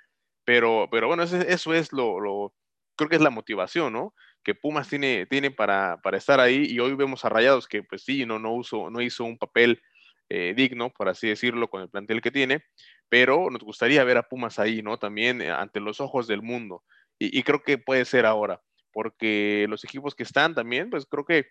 Pero, 0.43 0.89
pero 0.91 1.07
bueno, 1.07 1.23
eso, 1.23 1.37
eso 1.37 1.73
es 1.73 1.91
lo, 1.91 2.19
lo, 2.19 2.53
creo 2.95 3.09
que 3.09 3.15
es 3.15 3.23
la 3.23 3.31
motivación, 3.31 3.93
¿no? 3.93 4.13
Que 4.45 4.55
Pumas 4.55 4.87
tiene, 4.87 5.25
tiene 5.25 5.51
para, 5.51 5.99
para 6.01 6.17
estar 6.17 6.39
ahí 6.39 6.67
y 6.69 6.79
hoy 6.79 6.93
vemos 6.93 7.25
a 7.25 7.29
Rayados 7.29 7.67
que 7.67 7.83
pues 7.83 8.03
sí, 8.03 8.25
no, 8.25 8.39
no, 8.39 8.53
uso, 8.53 8.89
no 8.89 9.01
hizo 9.01 9.25
un 9.25 9.37
papel 9.37 9.81
eh, 10.27 10.53
digno, 10.55 10.89
por 10.89 11.07
así 11.07 11.27
decirlo, 11.27 11.69
con 11.69 11.83
el 11.83 11.89
plantel 11.89 12.19
que 12.19 12.31
tiene, 12.31 12.63
pero 13.09 13.51
nos 13.51 13.61
gustaría 13.61 14.03
ver 14.03 14.17
a 14.17 14.23
Pumas 14.23 14.57
ahí, 14.57 14.81
¿no? 14.81 14.97
También 14.97 15.39
eh, 15.39 15.51
ante 15.51 15.79
los 15.79 16.01
ojos 16.01 16.25
del 16.25 16.41
mundo. 16.41 16.83
Y, 17.19 17.43
creo 17.43 17.61
que 17.63 17.77
puede 17.77 18.05
ser 18.05 18.25
ahora, 18.25 18.61
porque 18.91 19.67
los 19.69 19.83
equipos 19.83 20.15
que 20.15 20.23
están 20.23 20.55
también, 20.55 20.89
pues 20.89 21.05
creo 21.05 21.25
que 21.25 21.47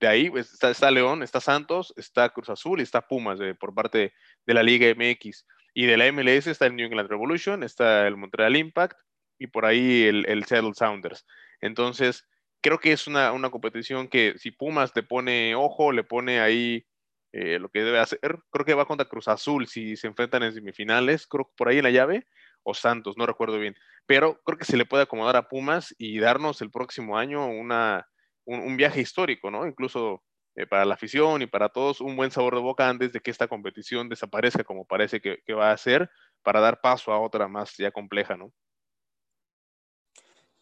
de 0.00 0.06
ahí 0.06 0.30
pues, 0.30 0.52
está, 0.62 0.90
León, 0.90 1.22
está 1.22 1.40
Santos, 1.40 1.94
está 1.96 2.28
Cruz 2.28 2.50
Azul 2.50 2.80
y 2.80 2.82
está 2.82 3.00
Pumas 3.00 3.38
por 3.58 3.74
parte 3.74 4.12
de 4.46 4.54
la 4.54 4.62
Liga 4.62 4.86
MX. 4.94 5.46
Y 5.72 5.86
de 5.86 5.96
la 5.96 6.12
MLS 6.12 6.46
está 6.46 6.66
el 6.66 6.76
New 6.76 6.86
England 6.86 7.10
Revolution, 7.10 7.62
está 7.64 8.06
el 8.06 8.16
Montreal 8.16 8.54
Impact 8.54 8.98
y 9.38 9.48
por 9.48 9.64
ahí 9.64 10.04
el, 10.04 10.26
el 10.28 10.44
Seattle 10.44 10.74
Sounders. 10.74 11.26
Entonces, 11.64 12.26
creo 12.60 12.78
que 12.78 12.92
es 12.92 13.06
una, 13.06 13.32
una 13.32 13.50
competición 13.50 14.08
que 14.08 14.34
si 14.38 14.50
Pumas 14.50 14.92
le 14.94 15.02
pone 15.02 15.54
ojo, 15.54 15.92
le 15.92 16.04
pone 16.04 16.40
ahí 16.40 16.86
eh, 17.32 17.58
lo 17.58 17.68
que 17.70 17.82
debe 17.82 17.98
hacer. 17.98 18.20
Creo 18.50 18.66
que 18.66 18.74
va 18.74 18.86
contra 18.86 19.08
Cruz 19.08 19.28
Azul 19.28 19.66
si 19.66 19.96
se 19.96 20.06
enfrentan 20.06 20.42
en 20.42 20.52
semifinales, 20.52 21.26
creo 21.26 21.46
que 21.46 21.54
por 21.56 21.68
ahí 21.68 21.78
en 21.78 21.84
la 21.84 21.90
llave, 21.90 22.26
o 22.62 22.74
Santos, 22.74 23.16
no 23.16 23.26
recuerdo 23.26 23.58
bien. 23.58 23.74
Pero 24.06 24.40
creo 24.44 24.58
que 24.58 24.66
se 24.66 24.76
le 24.76 24.84
puede 24.84 25.04
acomodar 25.04 25.36
a 25.36 25.48
Pumas 25.48 25.94
y 25.98 26.18
darnos 26.18 26.60
el 26.62 26.70
próximo 26.70 27.16
año 27.16 27.46
una, 27.46 28.06
un, 28.44 28.76
viaje 28.76 29.00
histórico, 29.00 29.50
¿no? 29.50 29.66
Incluso 29.66 30.22
eh, 30.54 30.66
para 30.66 30.84
la 30.84 30.94
afición 30.94 31.42
y 31.42 31.46
para 31.46 31.70
todos 31.70 32.00
un 32.00 32.14
buen 32.14 32.30
sabor 32.30 32.54
de 32.54 32.60
boca 32.60 32.88
antes 32.88 33.12
de 33.12 33.20
que 33.20 33.30
esta 33.30 33.48
competición 33.48 34.08
desaparezca 34.08 34.64
como 34.64 34.86
parece 34.86 35.20
que, 35.20 35.54
va 35.54 35.72
a 35.72 35.76
ser 35.76 36.10
para 36.42 36.60
dar 36.60 36.80
paso 36.80 37.12
a 37.12 37.20
otra 37.20 37.48
más 37.48 37.76
ya 37.78 37.90
compleja, 37.90 38.36
¿no? 38.36 38.52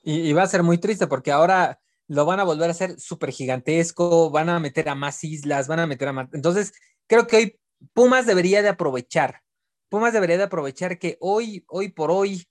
Y, 0.02 0.32
va 0.32 0.42
a 0.42 0.48
ser 0.48 0.62
muy 0.62 0.78
triste 0.78 1.06
porque 1.06 1.30
ahora 1.30 1.80
lo 2.08 2.24
van 2.26 2.40
a 2.40 2.44
volver 2.44 2.68
a 2.68 2.72
hacer 2.72 2.98
súper 2.98 3.30
gigantesco, 3.30 4.30
van 4.30 4.48
a 4.48 4.58
meter 4.58 4.88
a 4.88 4.94
más 4.94 5.22
islas, 5.24 5.68
van 5.68 5.80
a 5.80 5.86
meter 5.86 6.08
a 6.08 6.12
más... 6.12 6.28
Entonces, 6.32 6.72
creo 7.06 7.26
que 7.26 7.36
hoy 7.36 7.60
Pumas 7.94 8.26
debería 8.26 8.62
de 8.62 8.68
aprovechar, 8.68 9.42
Pumas 9.88 10.12
debería 10.12 10.38
de 10.38 10.44
aprovechar 10.44 10.98
que 10.98 11.16
hoy, 11.20 11.64
hoy 11.68 11.90
por 11.90 12.10
hoy, 12.10 12.46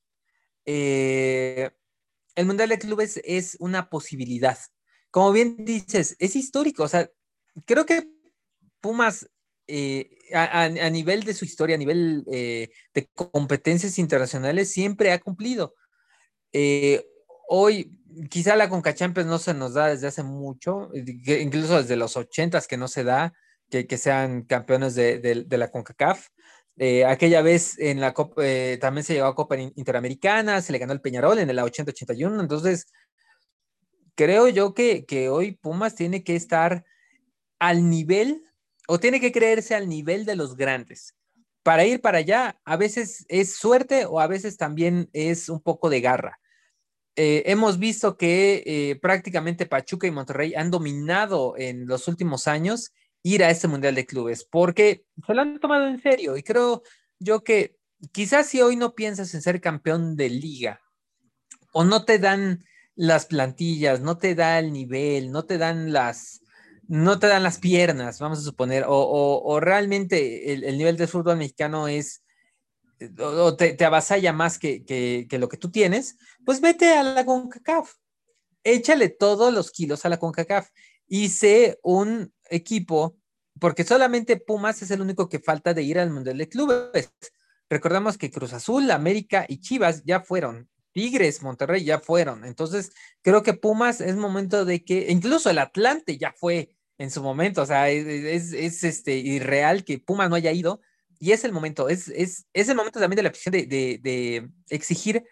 eh, 0.65 1.71
el 2.35 2.45
Mundial 2.45 2.69
de 2.69 2.79
Clubes 2.79 3.19
es 3.23 3.57
una 3.59 3.89
posibilidad. 3.89 4.57
Como 5.09 5.31
bien 5.31 5.65
dices, 5.65 6.15
es 6.19 6.35
histórico, 6.35 6.83
o 6.83 6.87
sea, 6.87 7.09
creo 7.65 7.85
que 7.85 8.07
Pumas 8.79 9.29
eh, 9.67 10.17
a, 10.33 10.69
nivel 10.89 11.23
de 11.23 11.33
su 11.33 11.45
historia, 11.45 11.75
a 11.75 11.79
nivel 11.79 12.25
eh, 12.31 12.69
de 12.93 13.07
competencias 13.13 13.99
internacionales, 13.99 14.71
siempre 14.71 15.11
ha 15.11 15.19
cumplido. 15.19 15.75
Hoy, 17.53 17.91
quizá 18.29 18.55
la 18.55 18.69
Conca 18.69 18.95
Champions 18.95 19.29
no 19.29 19.37
se 19.37 19.53
nos 19.53 19.73
da 19.73 19.87
desde 19.87 20.07
hace 20.07 20.23
mucho, 20.23 20.89
incluso 20.93 21.81
desde 21.81 21.97
los 21.97 22.15
ochentas 22.15 22.65
que 22.65 22.77
no 22.77 22.87
se 22.87 23.03
da, 23.03 23.33
que, 23.69 23.97
sean 23.97 24.43
campeones 24.43 24.95
de, 24.95 25.45
la 25.49 25.69
CONCACAF. 25.69 26.29
aquella 27.05 27.41
vez 27.41 27.77
en 27.77 27.99
la 27.99 28.13
Copa, 28.13 28.43
también 28.79 29.03
se 29.03 29.13
llegó 29.13 29.27
a 29.27 29.35
Copa 29.35 29.57
Interamericana, 29.57 30.61
se 30.61 30.71
le 30.71 30.77
ganó 30.77 30.93
el 30.93 31.01
Peñarol 31.01 31.39
en 31.39 31.49
el 31.49 31.59
80-81, 31.59 32.39
entonces 32.39 32.87
creo 34.15 34.47
yo 34.47 34.73
que, 34.73 35.05
que 35.05 35.27
hoy 35.27 35.57
Pumas 35.57 35.95
tiene 35.95 36.23
que 36.23 36.37
estar 36.37 36.85
al 37.59 37.89
nivel 37.89 38.45
o 38.87 38.97
tiene 38.97 39.19
que 39.19 39.33
creerse 39.33 39.75
al 39.75 39.89
nivel 39.89 40.23
de 40.25 40.37
los 40.37 40.55
grandes. 40.55 41.15
Para 41.63 41.85
ir 41.85 41.99
para 41.99 42.19
allá, 42.19 42.61
a 42.63 42.77
veces 42.77 43.25
es 43.27 43.55
suerte 43.55 44.05
o 44.05 44.21
a 44.21 44.27
veces 44.27 44.55
también 44.55 45.09
es 45.11 45.49
un 45.49 45.61
poco 45.61 45.89
de 45.89 45.99
garra. 45.99 46.40
Eh, 47.15 47.43
hemos 47.47 47.77
visto 47.77 48.15
que 48.15 48.63
eh, 48.65 48.95
prácticamente 49.01 49.65
Pachuca 49.65 50.07
y 50.07 50.11
Monterrey 50.11 50.53
han 50.55 50.71
dominado 50.71 51.55
en 51.57 51.85
los 51.85 52.07
últimos 52.07 52.47
años 52.47 52.93
ir 53.21 53.43
a 53.43 53.49
este 53.49 53.67
Mundial 53.67 53.95
de 53.95 54.05
Clubes 54.05 54.45
porque 54.49 55.03
se 55.25 55.33
lo 55.33 55.41
han 55.41 55.59
tomado 55.59 55.87
en 55.87 56.01
serio 56.01 56.37
y 56.37 56.43
creo 56.43 56.83
yo 57.19 57.43
que 57.43 57.75
quizás 58.13 58.47
si 58.47 58.61
hoy 58.61 58.77
no 58.77 58.95
piensas 58.95 59.33
en 59.33 59.41
ser 59.41 59.59
campeón 59.59 60.15
de 60.15 60.29
liga 60.29 60.79
o 61.73 61.83
no 61.83 62.05
te 62.05 62.17
dan 62.17 62.63
las 62.95 63.25
plantillas, 63.25 64.01
no 64.01 64.17
te 64.17 64.35
da 64.35 64.59
el 64.59 64.71
nivel, 64.71 65.31
no 65.31 65.43
te 65.45 65.57
dan 65.57 65.91
las, 65.93 66.41
no 66.87 67.19
te 67.19 67.27
dan 67.27 67.43
las 67.43 67.57
piernas, 67.57 68.19
vamos 68.19 68.39
a 68.39 68.43
suponer, 68.43 68.85
o, 68.87 69.59
realmente 69.61 70.53
el, 70.53 70.77
nivel 70.77 70.97
del 70.97 71.07
fútbol 71.07 71.37
mexicano 71.37 71.87
es, 71.87 72.20
o 73.19 73.55
te, 73.55 73.83
avasalla 73.83 74.33
más 74.33 74.59
que, 74.59 75.27
lo 75.31 75.49
que 75.49 75.57
tú 75.57 75.71
tienes, 75.71 76.17
pues 76.45 76.61
vete 76.61 76.93
a 76.93 77.03
la 77.03 77.25
CONCACAF, 77.25 77.93
échale 78.63 79.09
todos 79.09 79.53
los 79.53 79.71
kilos 79.71 80.05
a 80.05 80.09
la 80.09 80.17
CONCACAF 80.17 80.69
sé 81.29 81.79
un 81.83 82.33
equipo, 82.49 83.17
porque 83.59 83.83
solamente 83.83 84.37
Pumas 84.37 84.81
es 84.81 84.91
el 84.91 85.01
único 85.01 85.27
que 85.29 85.39
falta 85.39 85.73
de 85.73 85.83
ir 85.83 85.99
al 85.99 86.09
Mundial 86.09 86.37
de 86.37 86.49
Clubes. 86.49 87.11
Recordamos 87.69 88.17
que 88.17 88.31
Cruz 88.31 88.53
Azul, 88.53 88.89
América 88.91 89.45
y 89.47 89.59
Chivas 89.59 90.03
ya 90.03 90.21
fueron. 90.21 90.69
Tigres, 90.93 91.41
Monterrey 91.41 91.83
ya 91.83 91.99
fueron. 91.99 92.43
Entonces, 92.43 92.91
creo 93.21 93.43
que 93.43 93.53
Pumas 93.53 94.01
es 94.01 94.15
momento 94.15 94.65
de 94.65 94.83
que, 94.83 95.07
incluso 95.09 95.49
el 95.49 95.59
Atlante 95.59 96.17
ya 96.17 96.33
fue 96.37 96.75
en 96.97 97.11
su 97.11 97.23
momento. 97.23 97.61
O 97.61 97.65
sea, 97.65 97.89
es, 97.89 98.53
este, 98.53 99.15
irreal 99.15 99.85
que 99.85 99.99
Puma 99.99 100.27
no 100.27 100.35
haya 100.35 100.51
ido. 100.51 100.81
Y 101.21 101.33
es 101.33 101.43
el 101.43 101.51
momento, 101.51 101.87
es, 101.87 102.07
es, 102.07 102.47
el 102.51 102.75
momento 102.75 102.99
también 102.99 103.17
de 103.17 103.21
la 103.21 103.29
afición 103.29 103.53
de, 103.53 104.49
exigir 104.69 105.23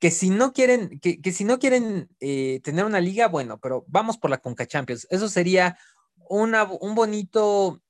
que 0.00 0.10
si 0.10 0.28
no 0.28 0.52
quieren, 0.52 0.98
que, 0.98 1.32
si 1.32 1.44
no 1.44 1.60
quieren 1.60 2.08
eh, 2.18 2.60
tener 2.64 2.84
una 2.84 3.00
liga, 3.00 3.28
bueno, 3.28 3.60
pero 3.60 3.84
vamos 3.86 4.18
por 4.18 4.28
la 4.28 4.38
Conca 4.38 4.66
Champions. 4.66 5.06
Eso 5.08 5.28
sería 5.28 5.78
una, 6.28 6.64
un 6.64 6.96
bonito, 6.96 7.80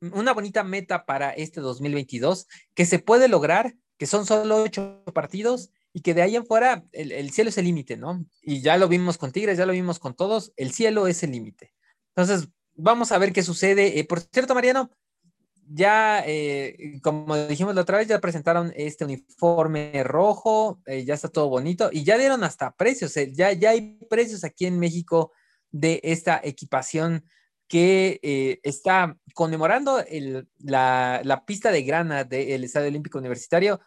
una 0.00 0.32
bonita 0.32 0.62
meta 0.62 1.04
para 1.06 1.32
este 1.32 1.60
2022 1.60 2.46
que 2.72 2.86
se 2.86 3.00
puede 3.00 3.26
lograr, 3.26 3.74
que 3.98 4.06
son 4.06 4.24
solo 4.24 4.62
ocho 4.62 5.02
partidos 5.12 5.72
y 5.92 6.02
que 6.02 6.14
de 6.14 6.22
ahí 6.22 6.36
en 6.36 6.46
fuera 6.46 6.84
el, 6.92 7.10
el 7.10 7.32
cielo 7.32 7.50
es 7.50 7.58
el 7.58 7.64
límite, 7.64 7.96
¿no? 7.96 8.24
Y 8.42 8.60
ya 8.60 8.78
lo 8.78 8.86
vimos 8.86 9.18
con 9.18 9.32
Tigres, 9.32 9.58
ya 9.58 9.66
lo 9.66 9.72
vimos 9.72 9.98
con 9.98 10.14
todos, 10.14 10.52
el 10.56 10.70
cielo 10.70 11.08
es 11.08 11.24
el 11.24 11.32
límite. 11.32 11.74
Entonces, 12.14 12.48
vamos 12.76 13.10
a 13.10 13.18
ver 13.18 13.32
qué 13.32 13.42
sucede. 13.42 13.98
Eh, 13.98 14.04
por 14.04 14.20
cierto, 14.20 14.54
Mariano, 14.54 14.90
ya, 15.68 16.22
eh, 16.26 17.00
como 17.02 17.36
dijimos 17.46 17.74
la 17.74 17.82
otra 17.82 17.98
vez, 17.98 18.08
ya 18.08 18.20
presentaron 18.20 18.72
este 18.76 19.04
uniforme 19.04 20.02
rojo, 20.04 20.80
eh, 20.86 21.04
ya 21.04 21.14
está 21.14 21.28
todo 21.28 21.48
bonito 21.48 21.90
y 21.92 22.04
ya 22.04 22.18
dieron 22.18 22.44
hasta 22.44 22.72
precios, 22.72 23.14
ya, 23.32 23.52
ya 23.52 23.70
hay 23.70 23.98
precios 24.08 24.44
aquí 24.44 24.66
en 24.66 24.78
México 24.78 25.32
de 25.70 26.00
esta 26.02 26.40
equipación 26.42 27.24
que 27.68 28.20
está 28.62 29.16
conmemorando 29.34 30.02
la, 30.58 31.42
pista 31.46 31.72
de 31.72 31.82
grana 31.82 32.22
del 32.22 32.62
Estadio 32.62 32.88
Olímpico 32.88 33.18
Universitario. 33.18 33.80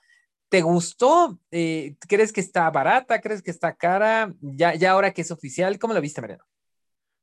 ¿Te 0.49 0.61
gustó? 0.61 1.39
¿Crees 1.49 2.33
que 2.33 2.41
está 2.41 2.69
barata? 2.69 3.21
¿Crees 3.21 3.41
que 3.41 3.51
está 3.51 3.73
cara? 3.73 4.33
Ya, 4.41 4.75
ya 4.75 4.91
ahora 4.91 5.11
que 5.11 5.21
es 5.21 5.31
oficial, 5.31 5.79
¿cómo 5.79 5.93
lo 5.93 6.01
viste, 6.01 6.19
Mariano? 6.19 6.43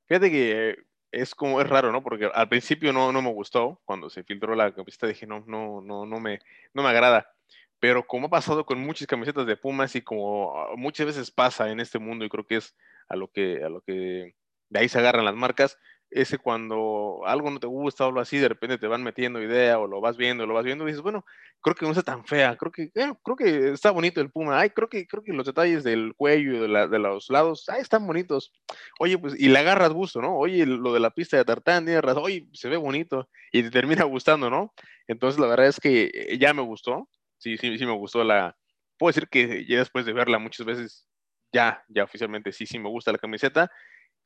Fíjate 0.06 0.30
que 0.30 0.85
es 1.20 1.34
como, 1.34 1.60
es 1.60 1.68
raro, 1.68 1.92
¿no? 1.92 2.02
Porque 2.02 2.30
al 2.32 2.48
principio 2.48 2.92
no, 2.92 3.12
no 3.12 3.22
me 3.22 3.32
gustó, 3.32 3.80
cuando 3.84 4.10
se 4.10 4.24
filtró 4.24 4.54
la 4.54 4.74
camiseta 4.74 5.06
dije, 5.06 5.26
no, 5.26 5.44
no, 5.46 5.80
no, 5.80 6.06
no 6.06 6.20
me, 6.20 6.40
no 6.74 6.82
me 6.82 6.88
agrada. 6.90 7.32
Pero 7.78 8.06
como 8.06 8.26
ha 8.26 8.30
pasado 8.30 8.64
con 8.64 8.78
muchas 8.80 9.06
camisetas 9.06 9.46
de 9.46 9.56
Pumas 9.56 9.94
y 9.96 10.02
como 10.02 10.54
muchas 10.76 11.06
veces 11.06 11.30
pasa 11.30 11.70
en 11.70 11.80
este 11.80 11.98
mundo 11.98 12.24
y 12.24 12.28
creo 12.28 12.46
que 12.46 12.56
es 12.56 12.76
a 13.08 13.16
lo 13.16 13.28
que, 13.28 13.62
a 13.64 13.68
lo 13.68 13.82
que 13.82 14.34
de 14.68 14.80
ahí 14.80 14.88
se 14.88 14.98
agarran 14.98 15.24
las 15.24 15.34
marcas, 15.34 15.78
ese 16.10 16.38
cuando 16.38 17.20
algo 17.26 17.50
no 17.50 17.58
te 17.58 17.66
gusta 17.66 18.04
o 18.04 18.08
algo 18.08 18.20
así, 18.20 18.38
de 18.38 18.48
repente 18.48 18.78
te 18.78 18.86
van 18.86 19.02
metiendo 19.02 19.42
idea 19.42 19.78
o 19.78 19.86
lo 19.86 20.00
vas 20.00 20.16
viendo, 20.16 20.46
lo 20.46 20.54
vas 20.54 20.64
viendo 20.64 20.84
y 20.84 20.88
dices, 20.88 21.02
bueno, 21.02 21.24
creo 21.60 21.74
que 21.74 21.84
no 21.84 21.90
está 21.90 22.02
tan 22.02 22.24
fea, 22.24 22.56
creo 22.56 22.70
que, 22.70 22.84
eh, 22.94 23.12
creo 23.22 23.36
que 23.36 23.72
está 23.72 23.90
bonito 23.90 24.20
el 24.20 24.30
puma, 24.30 24.60
ay, 24.60 24.70
creo 24.70 24.88
que, 24.88 25.06
creo 25.06 25.22
que 25.22 25.32
los 25.32 25.46
detalles 25.46 25.84
del 25.84 26.14
cuello 26.16 26.54
y 26.54 26.58
de, 26.60 26.98
los 26.98 27.28
lados, 27.28 27.68
ay, 27.68 27.80
están 27.80 28.06
bonitos. 28.06 28.52
Oye, 29.00 29.18
pues, 29.18 29.34
y 29.38 29.48
le 29.48 29.58
agarras 29.58 29.92
gusto, 29.92 30.20
¿no? 30.22 30.36
Oye, 30.36 30.64
lo 30.64 30.92
de 30.92 31.00
la 31.00 31.10
pista 31.10 31.36
de 31.36 31.44
tartán, 31.44 31.84
tienes 31.84 32.02
razón, 32.02 32.22
oye, 32.24 32.48
se 32.52 32.68
ve 32.68 32.76
bonito 32.76 33.28
y 33.52 33.62
te 33.62 33.70
termina 33.70 34.04
gustando, 34.04 34.48
¿no? 34.48 34.72
Entonces, 35.08 35.40
la 35.40 35.48
verdad 35.48 35.66
es 35.66 35.80
que 35.80 36.10
eh, 36.12 36.38
ya 36.38 36.54
me 36.54 36.62
gustó, 36.62 37.08
sí, 37.38 37.56
sí, 37.58 37.76
sí 37.78 37.86
me 37.86 37.92
gustó 37.92 38.22
la, 38.24 38.56
puedo 38.96 39.10
decir 39.10 39.28
que 39.28 39.66
ya 39.66 39.78
después 39.78 40.06
de 40.06 40.12
verla 40.12 40.38
muchas 40.38 40.64
veces, 40.64 41.08
ya, 41.52 41.84
ya 41.88 42.04
oficialmente 42.04 42.52
sí, 42.52 42.66
sí 42.66 42.78
me 42.78 42.88
gusta 42.88 43.12
la 43.12 43.18
camiseta 43.18 43.70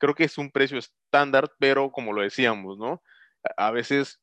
creo 0.01 0.15
que 0.15 0.23
es 0.23 0.39
un 0.39 0.49
precio 0.49 0.79
estándar, 0.79 1.51
pero 1.59 1.91
como 1.91 2.11
lo 2.11 2.23
decíamos, 2.23 2.79
¿no? 2.79 3.03
A 3.55 3.69
veces 3.69 4.19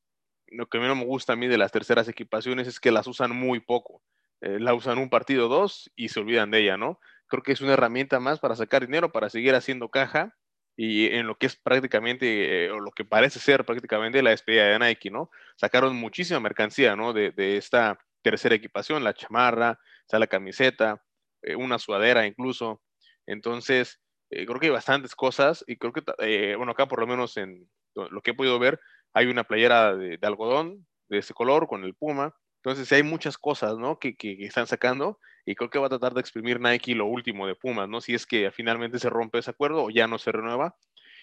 lo 0.48 0.66
que 0.68 0.80
menos 0.80 0.96
me 0.96 1.04
gusta 1.04 1.34
a 1.34 1.36
mí 1.36 1.46
de 1.46 1.56
las 1.56 1.70
terceras 1.70 2.08
equipaciones 2.08 2.66
es 2.66 2.80
que 2.80 2.90
las 2.90 3.06
usan 3.06 3.30
muy 3.30 3.60
poco. 3.60 4.02
Eh, 4.40 4.58
la 4.58 4.74
usan 4.74 4.98
un 4.98 5.08
partido 5.08 5.46
dos 5.46 5.92
y 5.94 6.08
se 6.08 6.18
olvidan 6.18 6.50
de 6.50 6.62
ella, 6.62 6.76
¿no? 6.76 6.98
Creo 7.28 7.44
que 7.44 7.52
es 7.52 7.60
una 7.60 7.74
herramienta 7.74 8.18
más 8.18 8.40
para 8.40 8.56
sacar 8.56 8.86
dinero, 8.86 9.12
para 9.12 9.30
seguir 9.30 9.54
haciendo 9.54 9.88
caja 9.88 10.34
y 10.76 11.06
en 11.14 11.28
lo 11.28 11.38
que 11.38 11.46
es 11.46 11.54
prácticamente, 11.54 12.64
eh, 12.64 12.70
o 12.72 12.80
lo 12.80 12.90
que 12.90 13.04
parece 13.04 13.38
ser 13.38 13.64
prácticamente 13.64 14.20
la 14.20 14.30
despedida 14.30 14.66
de 14.66 14.80
Nike, 14.80 15.10
¿no? 15.12 15.30
Sacaron 15.56 15.94
muchísima 15.94 16.40
mercancía, 16.40 16.96
¿no? 16.96 17.12
De, 17.12 17.32
esta 17.56 18.00
tercera 18.22 18.56
equipación, 18.56 19.04
la 19.04 19.14
chamarra, 19.14 19.78
la 20.10 20.26
camiseta, 20.26 21.04
eh, 21.42 21.54
una 21.54 21.78
sudadera 21.78 22.26
incluso. 22.26 22.82
Entonces, 23.26 24.00
eh, 24.30 24.46
creo 24.46 24.60
que 24.60 24.66
hay 24.66 24.72
bastantes 24.72 25.14
cosas 25.14 25.64
y 25.66 25.76
creo 25.76 25.92
que, 25.92 26.02
eh, 26.18 26.54
bueno, 26.56 26.72
acá 26.72 26.86
por 26.86 27.00
lo 27.00 27.06
menos 27.06 27.36
en 27.36 27.68
lo 27.94 28.20
que 28.20 28.32
he 28.32 28.34
podido 28.34 28.58
ver, 28.58 28.80
hay 29.12 29.26
una 29.26 29.44
playera 29.44 29.96
de, 29.96 30.18
algodón 30.22 30.86
de 31.08 31.18
ese 31.18 31.34
color 31.34 31.66
con 31.66 31.84
el 31.84 31.94
puma. 31.94 32.34
Entonces, 32.62 32.90
hay 32.92 33.02
muchas 33.02 33.38
cosas, 33.38 33.78
¿no? 33.78 33.98
Que, 33.98 34.16
que, 34.16 34.44
están 34.44 34.66
sacando 34.66 35.18
y 35.46 35.54
creo 35.54 35.70
que 35.70 35.78
va 35.78 35.86
a 35.86 35.90
tratar 35.90 36.14
de 36.14 36.20
exprimir 36.20 36.60
Nike 36.60 36.94
lo 36.94 37.06
último 37.06 37.46
de 37.46 37.54
Pumas, 37.54 37.88
¿no? 37.88 38.00
Si 38.00 38.14
es 38.14 38.26
que 38.26 38.50
finalmente 38.50 38.98
se 38.98 39.10
rompe 39.10 39.38
ese 39.38 39.50
acuerdo 39.50 39.84
o 39.84 39.90
ya 39.90 40.06
no 40.06 40.18
se 40.18 40.32
renueva. 40.32 40.76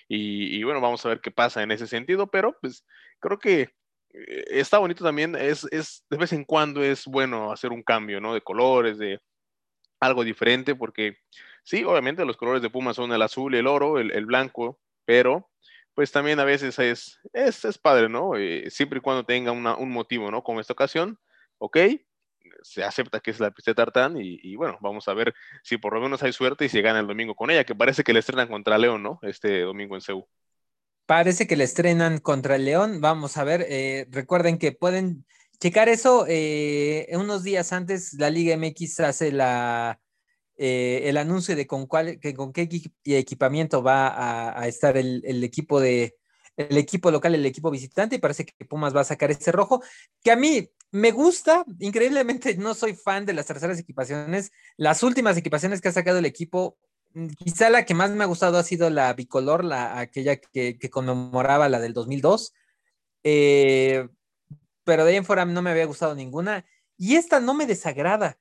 Y, 0.07 0.57
y 0.57 0.63
bueno, 0.63 0.81
vamos 0.81 1.05
a 1.05 1.09
ver 1.09 1.21
qué 1.21 1.31
pasa 1.31 1.63
en 1.63 1.71
ese 1.71 1.87
sentido, 1.87 2.27
pero 2.27 2.57
pues 2.61 2.85
creo 3.19 3.39
que 3.39 3.69
eh, 4.15 4.45
está 4.49 4.77
bonito 4.77 5.03
también, 5.03 5.35
es, 5.35 5.67
es, 5.71 6.05
de 6.09 6.17
vez 6.17 6.33
en 6.33 6.45
cuando 6.45 6.83
es 6.83 7.05
bueno 7.05 7.51
hacer 7.51 7.71
un 7.71 7.83
cambio, 7.83 8.21
¿no? 8.21 8.33
De 8.33 8.41
colores, 8.41 8.97
de 8.97 9.19
algo 9.99 10.23
diferente, 10.23 10.75
porque 10.75 11.17
Sí, 11.65 11.83
obviamente 11.83 12.25
los 12.25 12.37
colores 12.37 12.61
de 12.61 12.69
Puma 12.69 12.93
son 12.93 13.11
el 13.11 13.21
azul, 13.23 13.55
el 13.55 13.65
oro, 13.65 13.99
el, 13.99 14.25
blanco, 14.27 14.79
pero 15.03 15.49
pues 15.95 16.11
también 16.11 16.39
a 16.39 16.45
veces 16.45 16.77
es, 16.77 17.19
es, 17.33 17.65
es 17.65 17.77
padre, 17.79 18.07
¿no? 18.07 18.37
Eh, 18.37 18.69
siempre 18.69 18.99
y 18.99 19.01
cuando 19.01 19.25
tenga 19.25 19.51
un 19.51 19.91
motivo, 19.91 20.29
¿no? 20.29 20.43
Como 20.43 20.59
esta 20.59 20.73
ocasión, 20.73 21.19
ok, 21.57 21.77
se 22.61 22.83
acepta 22.83 23.19
que 23.19 23.31
es 23.31 23.39
la 23.39 23.49
pista 23.49 23.73
tartán 23.73 24.15
y, 24.17 24.55
bueno, 24.55 24.77
vamos 24.79 25.07
a 25.07 25.13
ver 25.15 25.33
si 25.63 25.77
por 25.77 25.95
lo 25.95 26.01
menos 26.01 26.21
hay 26.21 26.33
suerte 26.33 26.65
y 26.65 26.69
se 26.69 26.81
gana 26.81 26.99
el 26.99 27.07
domingo 27.07 27.35
con 27.35 27.49
ella, 27.49 27.63
que 27.63 27.73
parece 27.73 28.03
que 28.03 28.13
le 28.13 28.19
estrenan 28.19 28.47
contra 28.47 28.77
León, 28.77 29.01
¿no? 29.01 29.19
Este 29.23 29.61
domingo 29.61 29.95
en 29.95 30.01
Seúl. 30.01 30.25
Parece 31.07 31.47
que 31.47 31.55
le 31.55 31.63
estrenan 31.63 32.19
contra 32.19 32.57
el 32.57 32.65
León. 32.65 33.01
Vamos 33.01 33.37
a 33.37 33.43
ver. 33.43 33.65
Eh, 33.69 34.07
recuerden 34.11 34.59
que 34.59 34.71
pueden 34.71 35.25
checar 35.59 35.89
eso. 35.89 36.25
Eh, 36.27 37.07
unos 37.13 37.43
días 37.43 37.73
antes, 37.73 38.13
la 38.13 38.29
Liga 38.29 38.55
MX 38.55 38.99
hace 39.01 39.31
la, 39.31 39.99
eh, 40.57 41.01
el 41.05 41.17
anuncio 41.17 41.55
de 41.55 41.67
con, 41.67 41.85
cuál, 41.85 42.19
que, 42.19 42.33
con 42.33 42.53
qué 42.53 42.69
equipamiento 43.03 43.83
va 43.83 44.59
a, 44.59 44.67
estar 44.67 44.97
el, 44.97 45.43
equipo 45.43 45.79
de 45.79 46.15
el 46.57 46.77
equipo 46.77 47.11
local, 47.11 47.35
el 47.35 47.45
equipo 47.45 47.69
visitante, 47.69 48.15
y 48.15 48.19
parece 48.19 48.45
que 48.45 48.65
Pumas 48.65 48.95
va 48.95 49.01
a 49.01 49.05
sacar 49.05 49.29
ese 49.29 49.51
rojo, 49.51 49.83
que 50.23 50.31
a 50.31 50.37
mí 50.37 50.69
me 50.91 51.11
gusta, 51.11 51.65
increíblemente 51.79 52.55
no 52.55 52.73
soy 52.73 52.93
fan 52.93 53.25
de 53.25 53.33
las 53.33 53.45
terceras 53.45 53.77
equipaciones. 53.77 54.51
Las 54.77 55.03
últimas 55.03 55.35
equipaciones 55.35 55.81
que 55.81 55.89
ha 55.89 55.91
sacado 55.91 56.19
el 56.19 56.25
equipo 56.25 56.77
Mm, 57.15 57.27
quizá 57.29 57.69
la 57.69 57.85
que 57.85 57.93
más 57.93 58.11
me 58.11 58.23
ha 58.25 58.27
gustado 58.27 58.57
ha 58.57 58.63
sido 58.63 58.89
la 58.89 59.13
bicolor, 59.13 59.63
la, 59.63 59.99
aquella 59.99 60.35
que, 60.37 60.77
conmemoraba 60.91 61.69
la 61.69 61.79
del 61.79 61.93
2002. 61.93 62.53
Eh, 63.23 64.07
pero 64.83 65.05
de 65.05 65.11
ahí 65.11 65.17
en 65.17 65.25
fuera 65.25 65.45
no 65.45 65.61
me 65.61 65.71
había 65.71 65.85
gustado 65.85 66.13
ninguna. 66.15 66.65
Y 66.97 67.15
esta 67.15 67.39
no 67.39 67.53
me 67.53 67.65
desagrada, 67.67 68.37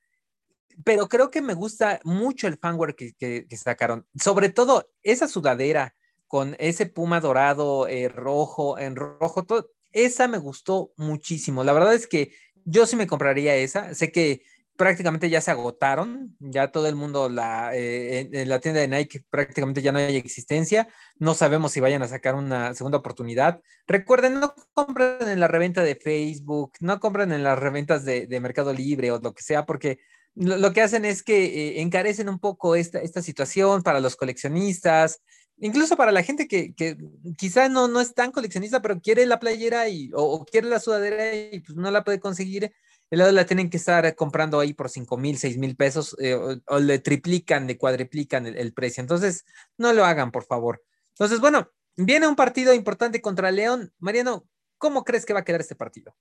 pero 0.83 1.07
creo 1.07 1.31
que 1.31 1.41
me 1.41 1.53
gusta 1.53 1.99
mucho 2.03 2.47
el 2.47 2.57
fanware 2.57 2.95
que, 2.95 3.13
que, 3.13 3.57
sacaron. 3.57 4.05
Sobre 4.15 4.49
todo 4.49 4.89
esa 5.03 5.27
sudadera 5.27 5.95
con 6.27 6.55
ese 6.59 6.85
puma 6.85 7.19
dorado, 7.19 7.87
eh, 7.87 8.09
rojo, 8.09 8.77
en 8.77 8.95
rojo, 8.95 9.43
todo, 9.43 9.69
esa 9.91 10.27
me 10.27 10.37
gustó 10.37 10.91
muchísimo. 10.97 11.63
La 11.63 11.73
verdad 11.73 11.93
es 11.93 12.07
que 12.07 12.31
yo 12.65 12.85
sí 12.85 12.95
me 12.95 13.07
compraría 13.07 13.55
esa. 13.55 13.93
Sé 13.93 14.11
que 14.11 14.41
prácticamente 14.75 15.29
ya 15.29 15.41
se 15.41 15.51
agotaron, 15.51 16.35
ya 16.39 16.71
todo 16.71 16.87
el 16.87 16.95
mundo, 16.95 17.29
la, 17.29 17.75
eh, 17.75 18.29
en, 18.31 18.49
la 18.49 18.59
tienda 18.59 18.81
de 18.81 18.87
Nike 18.87 19.23
prácticamente 19.29 19.81
ya 19.81 19.91
no 19.91 19.99
hay 19.99 20.17
existencia, 20.17 20.87
no 21.17 21.33
sabemos 21.33 21.71
si 21.71 21.79
vayan 21.79 22.01
a 22.03 22.07
sacar 22.07 22.35
una 22.35 22.73
segunda 22.73 22.97
oportunidad. 22.97 23.61
Recuerden, 23.87 24.39
no 24.39 24.53
compren 24.73 25.29
en 25.29 25.39
la 25.39 25.47
reventa 25.47 25.81
de 25.83 25.95
Facebook, 25.95 26.73
no 26.81 26.99
compren 26.99 27.31
en 27.31 27.43
las 27.43 27.57
reventas 27.57 28.03
de, 28.03 28.27
Mercado 28.41 28.73
Libre 28.73 29.11
o 29.11 29.19
lo 29.19 29.33
que 29.33 29.43
sea, 29.43 29.65
porque 29.65 29.99
lo, 30.35 30.73
que 30.73 30.81
hacen 30.81 31.05
es 31.05 31.23
que 31.23 31.45
eh, 31.45 31.81
encarecen 31.81 32.29
un 32.29 32.39
poco 32.39 32.75
esta, 32.75 32.99
esta 32.99 33.21
situación 33.21 33.83
para 33.83 33.99
los 33.99 34.15
coleccionistas, 34.15 35.21
incluso 35.57 35.95
para 35.95 36.11
la 36.11 36.23
gente 36.23 36.47
que, 36.47 36.73
que 36.73 36.97
quizá 37.37 37.69
no, 37.69 37.87
no 37.87 38.01
es 38.01 38.13
tan 38.13 38.31
coleccionista, 38.31 38.81
pero 38.81 38.99
quiere 38.99 39.25
la 39.25 39.39
playera 39.39 39.87
y, 39.89 40.11
o, 40.13 40.45
quiere 40.45 40.67
la 40.69 40.79
sudadera 40.79 41.33
y 41.33 41.61
pues 41.61 41.77
no 41.77 41.89
la 41.89 42.03
puede 42.03 42.19
conseguir 42.19 42.71
el 43.11 43.19
lado 43.19 43.31
la 43.31 43.45
tienen 43.45 43.69
que 43.69 43.77
estar 43.77 44.15
comprando 44.15 44.59
ahí 44.59 44.73
por 44.73 44.89
5 44.89 45.17
mil, 45.17 45.37
6 45.37 45.57
mil 45.57 45.75
pesos 45.75 46.15
eh, 46.19 46.35
o, 46.35 46.79
le 46.79 46.99
triplican, 46.99 47.67
le 47.67 47.77
cuadriplican 47.77 48.47
el, 48.47 48.73
precio. 48.73 49.01
Entonces, 49.01 49.45
no 49.77 49.93
lo 49.93 50.05
hagan, 50.05 50.31
por 50.31 50.45
favor. 50.45 50.83
Entonces, 51.09 51.39
bueno, 51.39 51.69
viene 51.95 52.27
un 52.27 52.35
partido 52.35 52.73
importante 52.73 53.21
contra 53.21 53.51
León. 53.51 53.93
Mariano, 53.99 54.47
¿cómo 54.77 55.03
crees 55.03 55.25
que 55.25 55.33
va 55.33 55.41
a 55.41 55.43
quedar 55.45 55.61
este 55.61 55.75
partido? 55.75 56.15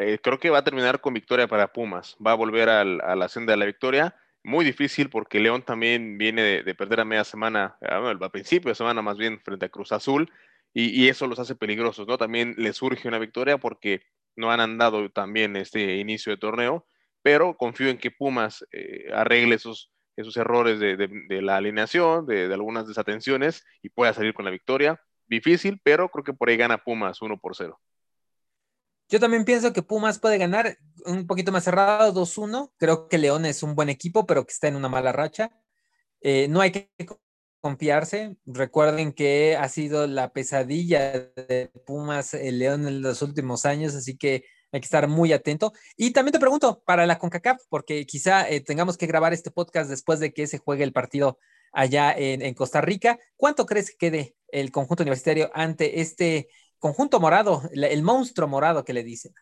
Eh, 0.00 0.18
creo 0.22 0.38
que 0.38 0.50
va 0.50 0.58
a 0.58 0.64
terminar 0.64 1.00
con 1.00 1.14
victoria 1.14 1.48
para 1.48 1.72
Pumas. 1.72 2.16
Va 2.24 2.32
a 2.32 2.34
volver 2.34 2.68
a 2.68 2.84
la 2.84 3.28
senda 3.28 3.52
de 3.52 3.56
la 3.56 3.66
victoria. 3.66 4.14
Muy 4.44 4.64
difícil 4.64 5.10
porque 5.10 5.40
León 5.40 5.62
también 5.62 6.16
viene 6.18 6.42
de, 6.62 6.74
perder 6.74 7.00
a 7.00 7.04
media 7.04 7.24
semana, 7.24 7.76
a, 7.82 8.28
principio 8.30 8.70
de 8.70 8.74
semana 8.74 9.02
más 9.02 9.18
bien, 9.18 9.40
frente 9.40 9.66
a 9.66 9.68
Cruz 9.68 9.92
Azul. 9.92 10.30
Y, 10.72 11.08
eso 11.08 11.26
los 11.26 11.38
hace 11.38 11.56
peligrosos, 11.56 12.06
¿no? 12.06 12.18
También 12.18 12.54
les 12.56 12.76
surge 12.76 13.08
una 13.08 13.18
victoria 13.18 13.58
porque 13.58 14.02
no 14.36 14.52
han 14.52 14.60
andado 14.60 15.10
también 15.10 15.56
este 15.56 15.96
inicio 15.96 16.30
de 16.30 16.36
torneo, 16.38 16.86
pero 17.22 17.56
confío 17.56 17.88
en 17.88 17.98
que 17.98 18.10
Pumas 18.12 18.64
eh, 18.72 19.10
arregle 19.12 19.56
esos, 19.56 19.90
errores 20.36 20.78
de, 20.78 21.42
la 21.42 21.56
alineación, 21.56 22.26
de, 22.26 22.52
algunas 22.52 22.86
desatenciones 22.86 23.64
y 23.82 23.88
pueda 23.88 24.12
salir 24.14 24.34
con 24.34 24.44
la 24.44 24.50
victoria. 24.52 25.00
Difícil, 25.26 25.80
pero 25.82 26.08
creo 26.10 26.24
que 26.24 26.32
por 26.32 26.48
ahí 26.48 26.56
gana 26.56 26.78
Pumas 26.78 27.20
1 27.20 27.38
por 27.40 27.56
0. 27.56 27.78
Yo 29.08 29.20
también 29.20 29.44
pienso 29.44 29.72
que 29.72 29.82
Pumas 29.82 30.18
puede 30.18 30.38
ganar 30.38 30.76
un 31.06 31.26
poquito 31.26 31.52
más 31.52 31.64
cerrado, 31.64 32.12
2-1. 32.12 32.72
Creo 32.76 33.08
que 33.08 33.18
León 33.18 33.46
es 33.46 33.62
un 33.62 33.74
buen 33.74 33.88
equipo, 33.88 34.26
pero 34.26 34.44
que 34.44 34.52
está 34.52 34.68
en 34.68 34.76
una 34.76 34.88
mala 34.88 35.12
racha. 35.12 35.50
Eh, 36.20 36.46
no 36.48 36.60
hay 36.60 36.72
que 36.72 36.90
confiarse. 37.60 38.36
Recuerden 38.44 39.12
que 39.12 39.56
ha 39.56 39.68
sido 39.68 40.06
la 40.06 40.32
pesadilla 40.32 41.12
de 41.34 41.70
Pumas 41.86 42.34
el 42.34 42.58
León 42.58 42.86
en 42.86 43.02
los 43.02 43.22
últimos 43.22 43.64
años, 43.66 43.94
así 43.94 44.16
que 44.16 44.44
hay 44.72 44.80
que 44.80 44.84
estar 44.84 45.08
muy 45.08 45.32
atento. 45.32 45.72
Y 45.96 46.12
también 46.12 46.32
te 46.32 46.40
pregunto, 46.40 46.82
para 46.84 47.06
la 47.06 47.18
CONCACAF, 47.18 47.62
porque 47.70 48.04
quizá 48.06 48.48
eh, 48.48 48.60
tengamos 48.60 48.98
que 48.98 49.06
grabar 49.06 49.32
este 49.32 49.50
podcast 49.50 49.88
después 49.88 50.20
de 50.20 50.32
que 50.32 50.46
se 50.46 50.58
juegue 50.58 50.84
el 50.84 50.92
partido 50.92 51.38
allá 51.72 52.14
en, 52.16 52.54
Costa 52.54 52.80
Rica, 52.80 53.18
¿cuánto 53.36 53.66
crees 53.66 53.90
que 53.90 53.96
quede 53.98 54.36
el 54.48 54.70
conjunto 54.70 55.02
universitario 55.02 55.50
ante 55.52 56.00
este 56.00 56.48
conjunto 56.78 57.20
morado, 57.20 57.62
el 57.72 58.02
monstruo 58.02 58.48
morado 58.48 58.84
que 58.84 58.92
le 58.92 59.02
dicen? 59.02 59.34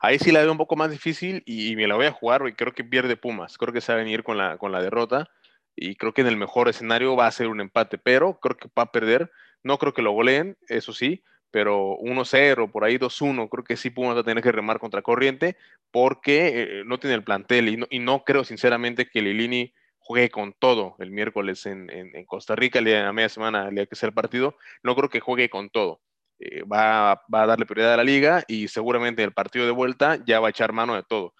Ahí 0.00 0.18
sí 0.18 0.32
la 0.32 0.40
veo 0.40 0.52
un 0.52 0.58
poco 0.58 0.76
más 0.76 0.90
difícil 0.90 1.42
y, 1.46 1.74
me 1.76 1.86
la 1.86 1.94
voy 1.94 2.06
a 2.06 2.12
jugar 2.12 2.46
y 2.46 2.52
creo 2.52 2.74
que 2.74 2.84
pierde 2.84 3.16
Pumas. 3.16 3.56
Creo 3.56 3.72
que 3.72 3.80
se 3.80 3.92
va 3.92 3.98
a 3.98 4.02
venir 4.02 4.22
con 4.22 4.36
la, 4.36 4.58
con 4.58 4.70
la 4.70 4.82
derrota 4.82 5.30
y 5.74 5.96
creo 5.96 6.12
que 6.12 6.20
en 6.20 6.26
el 6.26 6.36
mejor 6.36 6.68
escenario 6.68 7.16
va 7.16 7.26
a 7.26 7.32
ser 7.32 7.48
un 7.48 7.60
empate, 7.60 7.98
pero 7.98 8.38
creo 8.38 8.56
que 8.56 8.68
va 8.78 8.84
a 8.84 8.92
perder. 8.92 9.30
No 9.62 9.78
creo 9.78 9.94
que 9.94 10.02
lo 10.02 10.12
goleen, 10.12 10.58
eso 10.68 10.92
sí, 10.92 11.24
pero 11.50 11.96
1-0, 12.00 12.70
por 12.70 12.84
ahí 12.84 12.98
2-1, 12.98 13.48
creo 13.48 13.64
que 13.64 13.76
sí 13.76 13.88
Pumas 13.90 14.16
va 14.16 14.20
a 14.20 14.24
tener 14.24 14.42
que 14.42 14.52
remar 14.52 14.78
contra 14.78 15.02
corriente 15.02 15.56
porque 15.90 16.48
eh, 16.48 16.82
no 16.84 16.98
tiene 16.98 17.14
el 17.14 17.24
plantel 17.24 17.68
y 17.68 17.76
no, 17.76 17.86
y 17.88 18.00
no, 18.00 18.24
creo 18.24 18.44
sinceramente 18.44 19.08
que 19.08 19.22
Lilini 19.22 19.72
juegue 19.98 20.28
con 20.28 20.52
todo 20.52 20.96
el 20.98 21.10
miércoles 21.10 21.64
en, 21.64 21.88
en, 21.88 22.24
Costa 22.26 22.54
Rica, 22.54 22.78
el 22.78 22.92
la 22.92 23.12
media 23.12 23.30
semana, 23.30 23.68
el 23.68 23.74
día 23.74 23.86
que 23.86 23.96
sea 23.96 24.08
el 24.08 24.14
partido, 24.14 24.56
no 24.82 24.94
creo 24.94 25.08
que 25.08 25.20
juegue 25.20 25.48
con 25.48 25.70
todo. 25.70 26.02
Eh, 26.38 26.62
va, 26.64 27.12
a 27.12 27.46
darle 27.46 27.66
prioridad 27.66 27.94
a 27.94 27.98
la 27.98 28.04
liga 28.04 28.44
y 28.48 28.68
seguramente 28.68 29.22
el 29.22 29.32
partido 29.32 29.66
de 29.66 29.72
vuelta 29.72 30.18
ya 30.26 30.40
va 30.40 30.48
a 30.48 30.50
echar 30.50 30.72
mano 30.72 30.94
de 30.94 31.02
todo. 31.02 31.34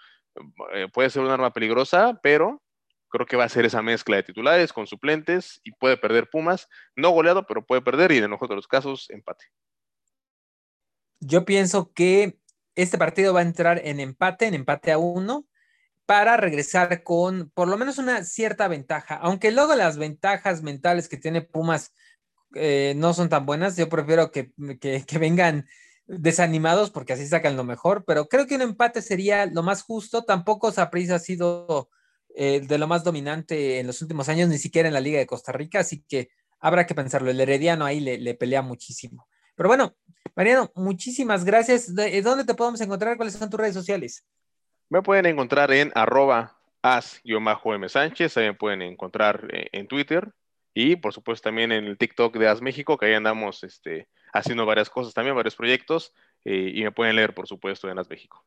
Eh, 0.73 0.89
puede 0.93 1.11
ser 1.11 1.23
un 1.23 1.31
arma 1.31 1.53
peligrosa, 1.53 2.19
pero 2.23 2.65
Creo 3.15 3.27
que 3.27 3.37
va 3.37 3.45
a 3.45 3.49
ser 3.49 3.65
esa 3.65 3.81
mezcla 3.81 4.17
de 4.17 4.25
titulares 4.25 4.73
con 4.73 4.89
suplentes 4.89 5.61
y 5.63 5.71
puede 5.71 5.97
perder 5.97 6.29
Pumas. 6.29 6.69
No 6.97 7.11
goleado, 7.11 7.47
pero 7.47 7.65
puede 7.65 7.81
perder 7.81 8.11
y 8.11 8.17
en 8.17 8.29
los 8.29 8.43
otros 8.43 8.67
casos 8.67 9.09
empate. 9.09 9.45
Yo 11.21 11.45
pienso 11.45 11.93
que 11.93 12.41
este 12.75 12.99
partido 12.99 13.33
va 13.33 13.39
a 13.39 13.45
entrar 13.45 13.81
en 13.85 14.01
empate, 14.01 14.47
en 14.47 14.55
empate 14.55 14.91
a 14.91 14.99
uno, 14.99 15.47
para 16.07 16.37
regresar 16.37 17.05
con 17.05 17.51
por 17.51 17.69
lo 17.69 17.77
menos 17.77 17.99
una 17.99 18.25
cierta 18.25 18.67
ventaja. 18.67 19.15
Aunque 19.15 19.53
luego 19.53 19.77
las 19.77 19.97
ventajas 19.97 20.65
mentales 20.65 21.09
que 21.09 21.17
tiene 21.17 21.41
Pumas 21.41 21.95
eh, 22.55 22.95
no 22.97 23.15
son 23.15 23.29
tan 23.29 23.47
buenas, 23.47 23.77
yo 23.77 23.89
prefiero 23.89 24.31
que, 24.31 24.53
que, 24.81 25.19
vengan 25.19 25.67
desanimados 26.07 26.91
porque 26.91 27.13
así 27.13 27.27
sacan 27.27 27.57
lo 27.57 27.65
mejor, 27.65 28.05
pero 28.07 28.27
creo 28.27 28.47
que 28.47 28.57
un 28.57 28.63
empate 28.63 29.03
sería 29.03 29.47
lo 29.47 29.63
más 29.63 29.83
justo. 29.83 30.25
Tampoco 30.25 30.73
Saprissa 30.73 31.17
ha 31.17 31.19
sido 31.19 31.89
eh, 32.35 32.61
de 32.61 32.79
lo 32.79 32.87
más 32.87 33.05
dominante 33.05 33.79
en 33.81 33.87
los 33.87 34.03
últimos 34.03 34.29
años, 34.29 34.49
ni 34.49 34.59
siquiera 34.59 34.89
en 34.89 34.95
la 34.95 35.01
Liga 35.01 35.19
de 35.19 35.27
Costa 35.27 35.53
Rica, 35.53 35.81
así 35.81 36.05
que 36.09 36.31
habrá 36.61 36.87
que 36.87 36.95
pensarlo. 36.95 37.31
El 37.31 37.41
Herediano 37.41 37.85
ahí 37.85 38.01
le, 38.01 38.35
pelea 38.35 38.63
muchísimo. 38.63 39.29
Pero 39.55 39.69
bueno, 39.69 39.95
Mariano, 40.35 40.71
muchísimas 40.75 41.45
gracias. 41.45 41.93
Eh, 41.97 42.23
¿Dónde 42.23 42.45
te 42.45 42.55
podemos 42.55 42.81
encontrar? 42.81 43.17
¿Cuáles 43.17 43.35
son 43.35 43.51
tus 43.51 43.61
redes 43.61 43.75
sociales? 43.75 44.25
Me 44.91 45.01
pueden 45.03 45.27
encontrar 45.27 45.73
en 45.73 45.93
arroba 45.95 46.59
as-m 46.83 47.89
Sánchez, 47.89 48.37
me 48.37 48.55
pueden 48.55 48.83
encontrar 48.83 49.49
en 49.51 49.87
Twitter 49.87 50.33
y 50.75 50.97
por 50.97 51.15
supuesto 51.15 51.49
también 51.49 51.73
en 51.73 51.85
el 51.85 51.97
TikTok 51.97 52.37
de 52.37 52.49
As 52.49 52.61
México, 52.61 52.99
que 52.99 53.07
ahí 53.07 53.15
andamos 53.15 53.63
este, 53.63 54.09
haciendo 54.33 54.67
varias 54.67 54.91
cosas 54.91 55.15
también, 55.15 55.37
varios 55.37 55.57
proyectos, 55.57 56.13
y 56.45 56.83
me 56.83 56.93
pueden 56.93 57.17
leer 57.17 57.33
por 57.35 57.47
supuesto 57.47 57.89
en 57.89 57.99
As 57.99 58.11
México. 58.11 58.45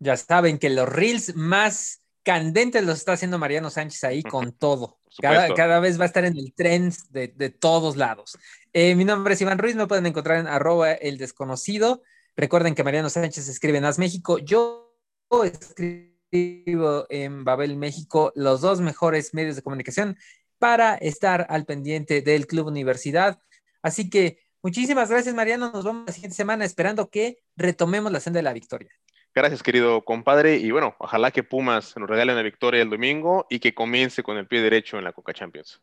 Ya 0.00 0.16
saben 0.16 0.58
que 0.58 0.70
los 0.70 0.88
reels 0.88 1.34
más 1.34 2.02
candentes 2.22 2.84
los 2.84 2.98
está 2.98 3.12
haciendo 3.12 3.38
Mariano 3.38 3.70
Sánchez 3.70 4.04
ahí 4.04 4.22
con 4.22 4.52
todo. 4.52 4.98
Cada, 5.20 5.80
vez 5.80 5.98
va 5.98 6.02
a 6.02 6.06
estar 6.06 6.24
en 6.24 6.36
el 6.36 6.52
trend 6.54 6.94
de, 7.08 7.48
todos 7.50 7.96
lados. 7.96 8.38
Eh, 8.72 8.94
mi 8.94 9.04
nombre 9.04 9.34
es 9.34 9.40
Iván 9.40 9.58
Ruiz, 9.58 9.74
me 9.76 9.86
pueden 9.86 10.06
encontrar 10.06 10.38
en 10.38 10.46
arroba 10.46 10.92
el 10.92 11.16
desconocido. 11.16 12.02
Recuerden 12.36 12.74
que 12.74 12.84
Mariano 12.84 13.08
Sánchez 13.08 13.48
escribe 13.48 13.78
en 13.78 13.86
As 13.86 13.98
México. 13.98 14.38
Yo 14.38 14.94
escribo 15.42 17.06
en 17.08 17.44
Babel 17.44 17.76
México, 17.76 18.32
los 18.36 18.60
dos 18.60 18.80
mejores 18.80 19.32
medios 19.32 19.56
de 19.56 19.62
comunicación 19.62 20.18
para 20.58 20.94
estar 20.96 21.46
al 21.48 21.64
pendiente 21.64 22.22
del 22.22 22.46
Club 22.46 22.66
Universidad. 22.66 23.40
Así 23.82 24.10
que 24.10 24.38
muchísimas 24.62 25.10
gracias, 25.10 25.34
Mariano. 25.34 25.70
Nos 25.72 25.84
vemos 25.84 26.06
la 26.06 26.12
siguiente 26.12 26.36
semana 26.36 26.64
esperando 26.64 27.10
que 27.10 27.38
retomemos 27.56 28.12
la 28.12 28.20
senda 28.20 28.38
de 28.38 28.44
la 28.44 28.52
victoria. 28.52 28.90
Gracias, 29.34 29.62
querido 29.62 30.04
compadre. 30.04 30.56
Y 30.56 30.70
bueno, 30.70 30.96
ojalá 30.98 31.30
que 31.30 31.44
Pumas 31.44 31.96
nos 31.96 32.08
regale 32.08 32.34
la 32.34 32.42
victoria 32.42 32.82
el 32.82 32.90
domingo 32.90 33.46
y 33.48 33.60
que 33.60 33.74
comience 33.74 34.22
con 34.22 34.36
el 34.36 34.48
pie 34.48 34.60
derecho 34.60 34.98
en 34.98 35.04
la 35.04 35.12
Coca 35.12 35.32
Champions. 35.32 35.80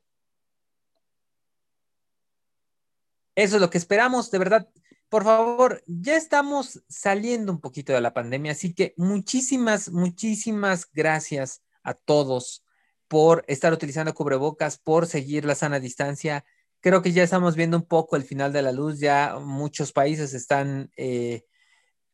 Eso 3.36 3.56
es 3.56 3.62
lo 3.62 3.70
que 3.70 3.78
esperamos, 3.78 4.32
de 4.32 4.40
verdad. 4.40 4.70
Por 5.10 5.24
favor, 5.24 5.84
ya 5.86 6.18
estamos 6.18 6.84
saliendo 6.90 7.52
un 7.52 7.62
poquito 7.62 7.94
de 7.94 8.02
la 8.02 8.14
pandemia, 8.14 8.54
así 8.54 8.74
que 8.74 8.94
muchísimas, 8.98 9.92
muchísimas 9.92 10.90
gracias 10.92 11.62
a 11.84 11.94
todos 11.94 12.65
por 13.08 13.44
estar 13.48 13.74
utilizando 13.74 14.14
cubrebocas, 14.14 14.78
por 14.78 15.08
seguir 15.08 15.46
la 15.46 15.56
sana 15.56 15.80
distancia. 15.80 16.46
creo 16.82 17.02
que 17.02 17.12
ya 17.14 17.24
estamos 17.24 17.56
viendo 17.56 17.78
un 17.78 17.88
poco 17.88 18.16
el 18.16 18.24
final 18.24 18.54
de 18.54 18.62
la 18.62 18.72
luz, 18.72 19.00
ya 19.00 19.38
muchos 19.40 19.92
países 19.92 20.34
están 20.34 20.92
eh, 20.98 21.44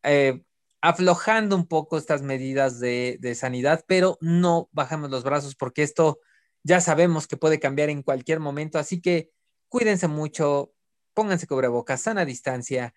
eh, 0.04 0.44
aflojando 0.82 1.56
un 1.56 1.68
poco 1.68 1.98
estas 1.98 2.22
medidas 2.24 2.80
de, 2.80 3.36
sanidad, 3.36 3.84
pero 3.88 4.18
no 4.22 4.70
bajamos 4.72 5.12
los 5.12 5.24
brazos 5.24 5.56
porque 5.56 5.84
esto 5.84 6.20
ya 6.64 6.82
sabemos 6.82 7.28
que 7.28 7.38
puede 7.38 7.60
cambiar 7.60 7.90
en 7.90 8.04
cualquier 8.04 8.40
momento, 8.40 8.80
así 8.80 9.02
que 9.02 9.32
cuídense 9.70 10.08
mucho, 10.08 10.74
pónganse 11.14 11.48
cubrebocas, 11.48 12.02
sana 12.02 12.26
distancia 12.26 12.94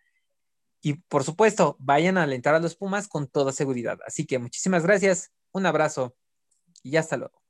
y 0.85 0.95
por 0.95 1.25
supuesto, 1.25 1.77
vayan 1.81 2.19
a 2.19 2.25
alentar 2.25 2.55
a 2.55 2.61
los 2.61 2.77
Pumas 2.77 3.09
con 3.09 3.27
toda 3.27 3.53
seguridad. 3.53 3.99
Así 4.07 4.27
que 4.27 4.39
muchísimas 4.39 4.83
gracias, 4.83 5.33
un 5.51 5.65
abrazo 5.65 6.15
y 6.83 6.97
hasta 6.97 7.17
luego. 7.17 7.44